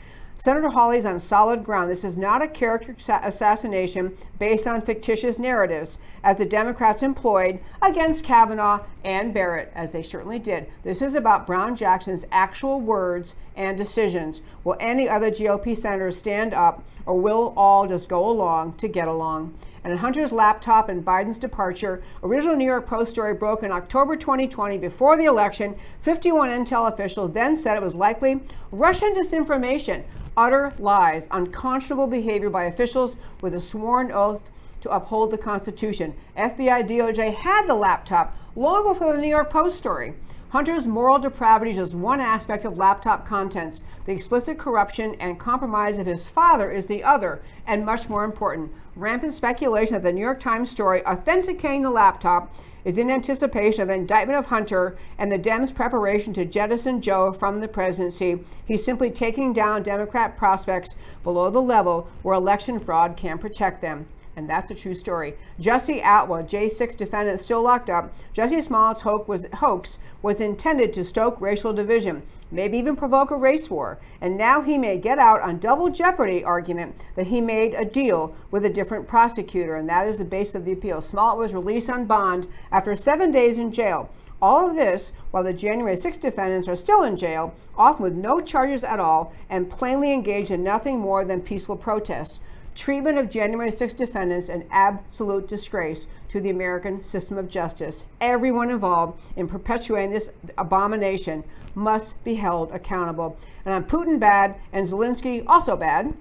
[0.44, 1.88] Senator Hawley is on solid ground.
[1.88, 8.24] This is not a character assassination based on fictitious narratives, as the Democrats employed against
[8.24, 10.66] Kavanaugh and Barrett, as they certainly did.
[10.82, 14.42] This is about Brown Jackson's actual words and decisions.
[14.64, 19.06] Will any other GOP senators stand up, or will all just go along to get
[19.06, 19.56] along?
[19.84, 22.02] And Hunter's laptop and Biden's departure.
[22.22, 25.76] Original New York Post story broke in October 2020 before the election.
[26.00, 30.04] 51 intel officials then said it was likely Russian disinformation.
[30.36, 36.14] Utter lies, unconscionable behavior by officials with a sworn oath to uphold the Constitution.
[36.36, 40.14] FBI DOJ had the laptop long before the New York Post story.
[40.50, 43.82] Hunter's moral depravity is just one aspect of laptop contents.
[44.04, 48.70] The explicit corruption and compromise of his father is the other, and much more important.
[48.94, 53.88] Rampant speculation that the New York Times story authenticating the laptop is in anticipation of
[53.88, 58.40] indictment of Hunter and the Dems' preparation to jettison Joe from the presidency.
[58.66, 64.08] He's simply taking down Democrat prospects below the level where election fraud can protect them.
[64.34, 65.34] And that's a true story.
[65.60, 68.14] Jussie Atwell, J6 defendant still locked up.
[68.34, 73.36] Jussie Smollett's hoax was, hoax was intended to stoke racial division, maybe even provoke a
[73.36, 73.98] race war.
[74.22, 78.34] And now he may get out on double jeopardy argument that he made a deal
[78.50, 79.76] with a different prosecutor.
[79.76, 81.02] And that is the base of the appeal.
[81.02, 84.08] Smollett was released on bond after seven days in jail.
[84.40, 88.40] All of this while the January 6 defendants are still in jail, often with no
[88.40, 92.40] charges at all, and plainly engaged in nothing more than peaceful protest
[92.74, 98.04] treatment of January 6 defendants an absolute disgrace to the American system of justice.
[98.20, 101.44] Everyone involved in perpetuating this abomination
[101.74, 103.36] must be held accountable.
[103.64, 106.14] And on Putin bad and Zelensky also bad.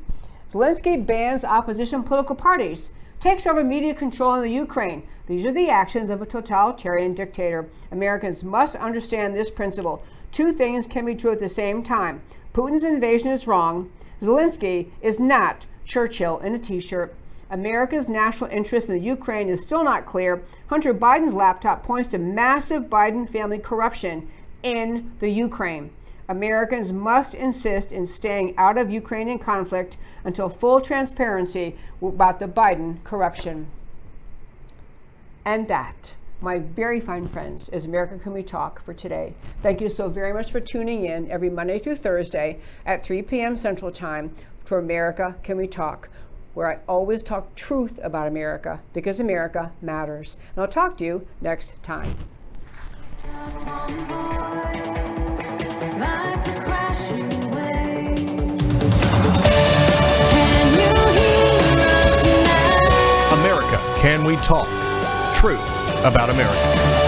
[0.49, 2.91] Zelensky bans opposition political parties,
[3.21, 5.03] takes over media control in the Ukraine.
[5.27, 7.69] These are the actions of a totalitarian dictator.
[7.91, 10.03] Americans must understand this principle.
[10.31, 12.21] Two things can be true at the same time.
[12.53, 13.91] Putin's invasion is wrong.
[14.21, 17.13] Zelensky is not Churchill in a t shirt.
[17.49, 20.41] America's national interest in the Ukraine is still not clear.
[20.67, 24.29] Hunter Biden's laptop points to massive Biden family corruption
[24.63, 25.91] in the Ukraine.
[26.29, 33.03] Americans must insist in staying out of Ukrainian conflict until full transparency about the Biden
[33.03, 33.67] corruption.
[35.43, 39.33] And that, my very fine friends, is America Can We Talk for today.
[39.61, 43.57] Thank you so very much for tuning in every Monday through Thursday at 3 p.m.
[43.57, 44.33] Central Time
[44.71, 46.07] for America Can We Talk,
[46.53, 50.37] where I always talk truth about America because America matters.
[50.55, 52.15] And I'll talk to you next time.
[63.33, 64.69] America Can We Talk?
[65.35, 67.00] Truth about America.